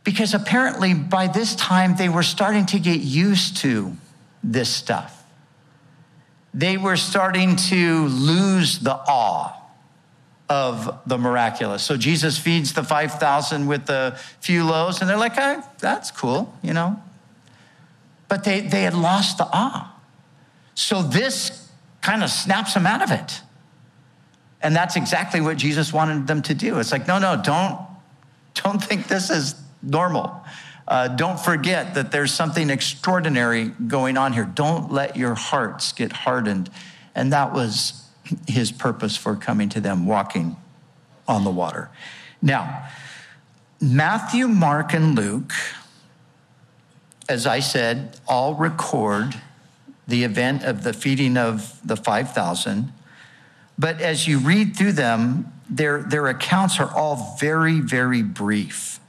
Because 0.03 0.33
apparently, 0.33 0.93
by 0.93 1.27
this 1.27 1.55
time, 1.55 1.95
they 1.95 2.09
were 2.09 2.23
starting 2.23 2.65
to 2.65 2.77
get 2.77 2.99
used 2.99 3.55
to 3.59 3.93
this 4.43 4.69
stuff 4.69 5.14
they 6.55 6.77
were 6.77 6.95
starting 6.95 7.57
to 7.57 8.05
lose 8.05 8.79
the 8.79 8.93
awe 8.93 9.53
of 10.47 11.01
the 11.05 11.17
miraculous. 11.17 11.83
So 11.83 11.97
Jesus 11.97 12.39
feeds 12.39 12.71
the 12.71 12.83
5,000 12.83 13.67
with 13.67 13.87
the 13.87 14.17
few 14.39 14.63
loaves, 14.63 15.01
and 15.01 15.09
they're 15.09 15.17
like, 15.17 15.33
oh, 15.37 15.61
that's 15.79 16.11
cool, 16.11 16.57
you 16.63 16.73
know. 16.73 17.01
But 18.29 18.45
they, 18.45 18.61
they 18.61 18.83
had 18.83 18.93
lost 18.93 19.37
the 19.37 19.47
awe. 19.51 19.93
So 20.75 21.01
this 21.01 21.69
kind 22.01 22.23
of 22.23 22.29
snaps 22.29 22.73
them 22.73 22.87
out 22.87 23.01
of 23.01 23.11
it. 23.11 23.41
And 24.61 24.73
that's 24.73 24.95
exactly 24.95 25.41
what 25.41 25.57
Jesus 25.57 25.91
wanted 25.91 26.25
them 26.25 26.41
to 26.43 26.53
do. 26.53 26.79
It's 26.79 26.91
like, 26.91 27.05
no, 27.05 27.19
no, 27.19 27.41
don't, 27.43 27.79
don't 28.63 28.81
think 28.81 29.07
this 29.07 29.29
is 29.29 29.55
normal. 29.83 30.43
Uh, 30.87 31.07
don't 31.07 31.39
forget 31.39 31.95
that 31.95 32.11
there's 32.11 32.33
something 32.33 32.69
extraordinary 32.69 33.69
going 33.87 34.17
on 34.17 34.33
here. 34.33 34.45
Don't 34.45 34.91
let 34.91 35.15
your 35.15 35.33
hearts 35.33 35.91
get 35.91 36.11
hardened. 36.11 36.69
And 37.15 37.33
that 37.33 37.53
was 37.53 38.03
his 38.47 38.71
purpose 38.71 39.17
for 39.17 39.35
coming 39.35 39.69
to 39.69 39.81
them, 39.81 40.05
walking 40.05 40.57
on 41.27 41.43
the 41.43 41.49
water. 41.49 41.89
Now, 42.41 42.87
Matthew, 43.81 44.47
Mark, 44.47 44.93
and 44.93 45.15
Luke, 45.15 45.53
as 47.27 47.47
I 47.47 47.59
said, 47.59 48.19
all 48.27 48.53
record 48.53 49.35
the 50.07 50.23
event 50.23 50.63
of 50.63 50.83
the 50.83 50.93
feeding 50.93 51.37
of 51.37 51.79
the 51.83 51.95
5,000. 51.95 52.91
But 53.77 54.01
as 54.01 54.27
you 54.27 54.39
read 54.39 54.75
through 54.75 54.93
them, 54.93 55.51
their, 55.69 56.03
their 56.03 56.27
accounts 56.27 56.79
are 56.79 56.91
all 56.95 57.35
very, 57.39 57.79
very 57.79 58.21
brief. 58.21 58.99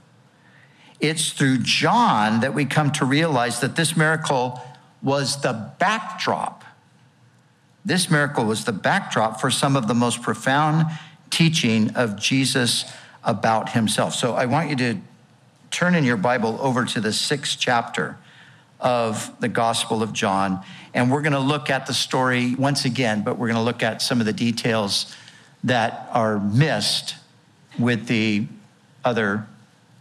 It's 1.01 1.31
through 1.31 1.59
John 1.59 2.41
that 2.41 2.55
we 2.55 2.65
come 2.65 2.91
to 2.93 3.05
realize 3.05 3.61
that 3.61 3.77
this 3.77 3.97
miracle 3.97 4.61
was 5.03 5.43
the 5.43 5.73
backdrop. 5.79 6.65
This 7.85 8.11
miracle 8.11 8.45
was 8.45 8.65
the 8.65 8.73
backdrop 8.73 9.41
for 9.41 9.51
some 9.51 9.77
of 9.77 9.89
the 9.89 9.95
most 9.95 10.23
profound 10.23 10.87
teaching 11.31 11.95
of 11.95 12.17
Jesus 12.17 12.91
about 13.23 13.71
himself. 13.71 14.15
So 14.15 14.35
I 14.35 14.47
want 14.47 14.71
you 14.71 14.77
to 14.77 14.99
turn 15.71 15.95
in 15.95 16.05
your 16.05 16.17
Bible 16.17 16.59
over 16.61 16.85
to 16.85 17.01
the 17.01 17.13
sixth 17.13 17.59
chapter 17.59 18.17
of 18.81 19.39
the 19.41 19.49
Gospel 19.49 20.03
of 20.03 20.13
John. 20.13 20.63
And 20.95 21.11
we're 21.11 21.23
going 21.23 21.33
to 21.33 21.39
look 21.39 21.71
at 21.71 21.87
the 21.87 21.95
story 21.95 22.55
once 22.55 22.85
again, 22.85 23.23
but 23.23 23.39
we're 23.39 23.49
going 23.49 23.57
to 23.57 23.63
look 23.63 23.83
at 23.83 24.03
some 24.03 24.21
of 24.21 24.27
the 24.27 24.33
details 24.33 25.15
that 25.65 26.09
are 26.13 26.39
missed 26.39 27.17
with 27.79 28.07
the 28.07 28.47
other 29.05 29.47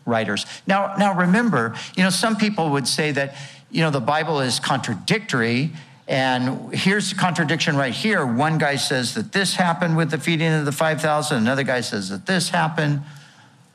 writers. 0.06 0.46
Now, 0.68 0.96
now 0.98 1.18
remember, 1.18 1.76
you 1.96 2.04
know, 2.04 2.10
some 2.10 2.36
people 2.36 2.70
would 2.72 2.88
say 2.88 3.12
that, 3.12 3.36
you 3.72 3.82
know, 3.82 3.90
the 3.90 4.00
Bible 4.00 4.40
is 4.40 4.60
contradictory. 4.60 5.72
And 6.08 6.74
here's 6.74 7.10
the 7.10 7.16
contradiction 7.16 7.76
right 7.76 7.94
here. 7.94 8.26
One 8.26 8.58
guy 8.58 8.76
says 8.76 9.16
that 9.16 9.32
this 9.32 9.56
happened 9.56 9.98
with 9.98 10.12
the 10.12 10.20
feeding 10.20 10.54
of 10.54 10.66
the 10.66 10.72
5,000. 10.72 11.38
Another 11.38 11.64
guy 11.64 11.82
says 11.82 12.10
that 12.10 12.28
this 12.28 12.50
happened. 12.50 13.02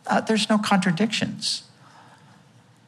Uh, 0.06 0.20
there's 0.20 0.48
no 0.48 0.58
contradictions. 0.58 1.64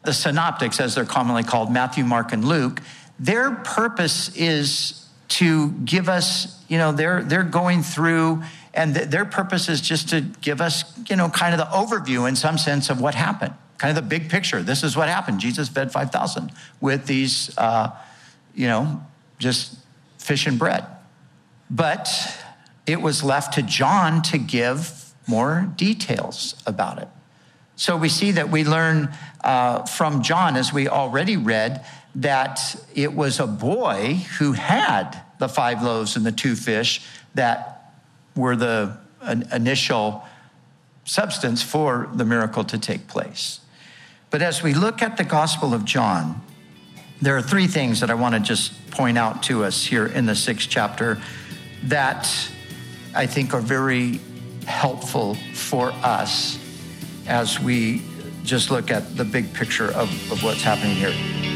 The 0.05 0.13
synoptics, 0.13 0.81
as 0.81 0.95
they're 0.95 1.05
commonly 1.05 1.43
called, 1.43 1.73
Matthew, 1.73 2.05
Mark, 2.05 2.33
and 2.33 2.45
Luke, 2.45 2.81
their 3.19 3.51
purpose 3.53 4.35
is 4.37 5.09
to 5.29 5.71
give 5.71 6.09
us, 6.09 6.63
you 6.69 6.79
know, 6.79 6.93
they're, 6.93 7.23
they're 7.23 7.43
going 7.43 7.83
through 7.83 8.43
and 8.75 8.95
th- 8.95 9.09
their 9.09 9.25
purpose 9.25 9.69
is 9.69 9.81
just 9.81 10.09
to 10.11 10.21
give 10.41 10.61
us, 10.61 10.85
you 11.09 11.17
know, 11.17 11.29
kind 11.29 11.53
of 11.55 11.59
the 11.59 11.67
overview 11.67 12.29
in 12.29 12.37
some 12.37 12.59
sense 12.59 12.91
of 12.91 13.01
what 13.01 13.15
happened, 13.15 13.55
kind 13.79 13.97
of 13.97 14.03
the 14.03 14.09
big 14.09 14.31
picture. 14.31 14.63
This 14.63 14.83
is 14.83 14.97
what 14.97 15.09
happened. 15.09 15.41
Jesus 15.41 15.69
fed 15.69 15.93
5,000 15.93 16.53
with 16.81 17.07
these, 17.07 17.57
uh, 17.59 17.91
you 18.55 18.67
know, 18.67 19.05
just 19.39 19.77
fish 20.19 20.47
and 20.47 20.59
bread. 20.59 20.87
But 21.71 22.09
it 22.87 23.01
was 23.01 23.23
left 23.23 23.55
to 23.55 23.63
John 23.63 24.23
to 24.23 24.39
give 24.39 25.13
more 25.27 25.73
details 25.77 26.61
about 26.67 27.01
it. 27.01 27.09
So 27.77 27.97
we 27.97 28.09
see 28.09 28.33
that 28.33 28.51
we 28.51 28.65
learn 28.65 29.13
uh, 29.43 29.85
from 29.85 30.23
John, 30.23 30.57
as 30.57 30.73
we 30.73 30.89
already 30.89 31.37
read, 31.37 31.85
that 32.15 32.77
it 32.95 33.15
was 33.15 33.41
a 33.41 33.47
boy 33.47 34.25
who 34.39 34.53
had 34.53 35.21
the 35.39 35.49
five 35.49 35.83
loaves 35.83 36.17
and 36.17 36.25
the 36.25 36.33
two 36.33 36.55
fish 36.55 37.03
that 37.35 37.72
were 38.37 38.57
the 38.57 38.97
initial 39.53 40.25
substance 41.05 41.63
for 41.63 42.09
the 42.15 42.25
miracle 42.25 42.65
to 42.65 42.79
take 42.79 43.07
place. 43.09 43.61
But 44.31 44.43
as 44.43 44.63
we 44.63 44.73
look 44.75 45.03
at 45.03 45.17
the 45.17 45.25
Gospel 45.25 45.75
of 45.75 45.85
John, 45.85 46.41
there 47.21 47.37
are 47.37 47.43
three 47.43 47.67
things 47.67 48.01
that 48.01 48.11
I 48.11 48.15
want 48.15 48.35
to 48.35 48.41
just 48.41 48.91
point 48.91 49.19
out 49.19 49.43
to 49.45 49.65
us 49.65 49.85
here 49.85 50.07
in 50.07 50.27
the 50.27 50.35
sixth 50.35 50.69
chapter 50.69 51.21
that 51.85 52.29
I 53.15 53.27
think 53.27 53.55
are 53.55 53.61
very 53.61 54.21
helpful 54.67 55.35
for 55.55 55.93
us 56.03 56.59
as 57.27 57.61
we 57.61 58.03
just 58.43 58.71
look 58.71 58.91
at 58.91 59.17
the 59.17 59.25
big 59.25 59.53
picture 59.55 59.89
of, 59.93 60.11
of 60.33 60.43
what's 60.43 60.63
happening 60.63 60.97
here. 60.97 61.52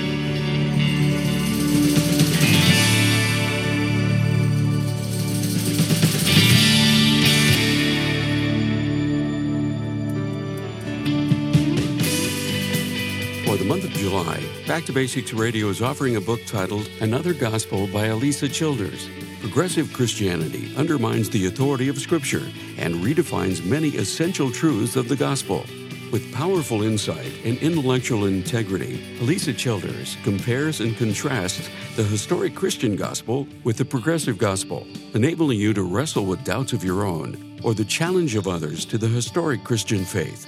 Back 14.66 14.84
to 14.86 14.92
Basics 14.92 15.34
Radio 15.34 15.68
is 15.68 15.82
offering 15.82 16.16
a 16.16 16.20
book 16.22 16.40
titled 16.46 16.88
Another 17.02 17.34
Gospel 17.34 17.86
by 17.86 18.08
Alisa 18.08 18.50
Childers. 18.50 19.10
Progressive 19.40 19.92
Christianity 19.92 20.74
undermines 20.74 21.28
the 21.28 21.44
authority 21.46 21.88
of 21.90 21.98
Scripture 21.98 22.50
and 22.78 22.94
redefines 22.96 23.62
many 23.62 23.90
essential 23.90 24.50
truths 24.50 24.96
of 24.96 25.08
the 25.08 25.16
gospel. 25.16 25.66
With 26.10 26.32
powerful 26.32 26.82
insight 26.82 27.30
and 27.44 27.58
intellectual 27.58 28.24
integrity, 28.24 29.18
Alisa 29.18 29.54
Childers 29.54 30.16
compares 30.24 30.80
and 30.80 30.96
contrasts 30.96 31.68
the 31.94 32.04
historic 32.04 32.54
Christian 32.54 32.96
gospel 32.96 33.46
with 33.64 33.76
the 33.76 33.84
progressive 33.84 34.38
gospel, 34.38 34.86
enabling 35.12 35.60
you 35.60 35.74
to 35.74 35.82
wrestle 35.82 36.24
with 36.24 36.42
doubts 36.42 36.72
of 36.72 36.82
your 36.82 37.04
own 37.04 37.60
or 37.62 37.74
the 37.74 37.84
challenge 37.84 38.34
of 38.34 38.48
others 38.48 38.86
to 38.86 38.96
the 38.96 39.08
historic 39.08 39.62
Christian 39.62 40.06
faith. 40.06 40.46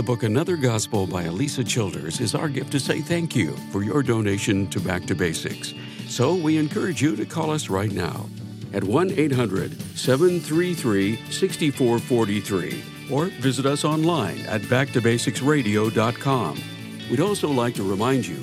The 0.00 0.06
book 0.06 0.22
Another 0.22 0.56
Gospel 0.56 1.06
by 1.06 1.24
Alisa 1.24 1.62
Childers 1.62 2.20
is 2.20 2.34
our 2.34 2.48
gift 2.48 2.72
to 2.72 2.80
say 2.80 3.02
thank 3.02 3.36
you 3.36 3.54
for 3.70 3.82
your 3.82 4.02
donation 4.02 4.66
to 4.68 4.80
Back 4.80 5.04
to 5.04 5.14
Basics. 5.14 5.74
So 6.08 6.34
we 6.34 6.56
encourage 6.56 7.02
you 7.02 7.14
to 7.16 7.26
call 7.26 7.50
us 7.50 7.68
right 7.68 7.92
now 7.92 8.24
at 8.72 8.82
1 8.82 9.10
800 9.10 9.78
733 9.98 11.16
6443 11.30 12.82
or 13.12 13.26
visit 13.26 13.66
us 13.66 13.84
online 13.84 14.40
at 14.46 14.62
backtobasicsradio.com. 14.62 16.62
We'd 17.10 17.20
also 17.20 17.50
like 17.50 17.74
to 17.74 17.82
remind 17.82 18.26
you 18.26 18.42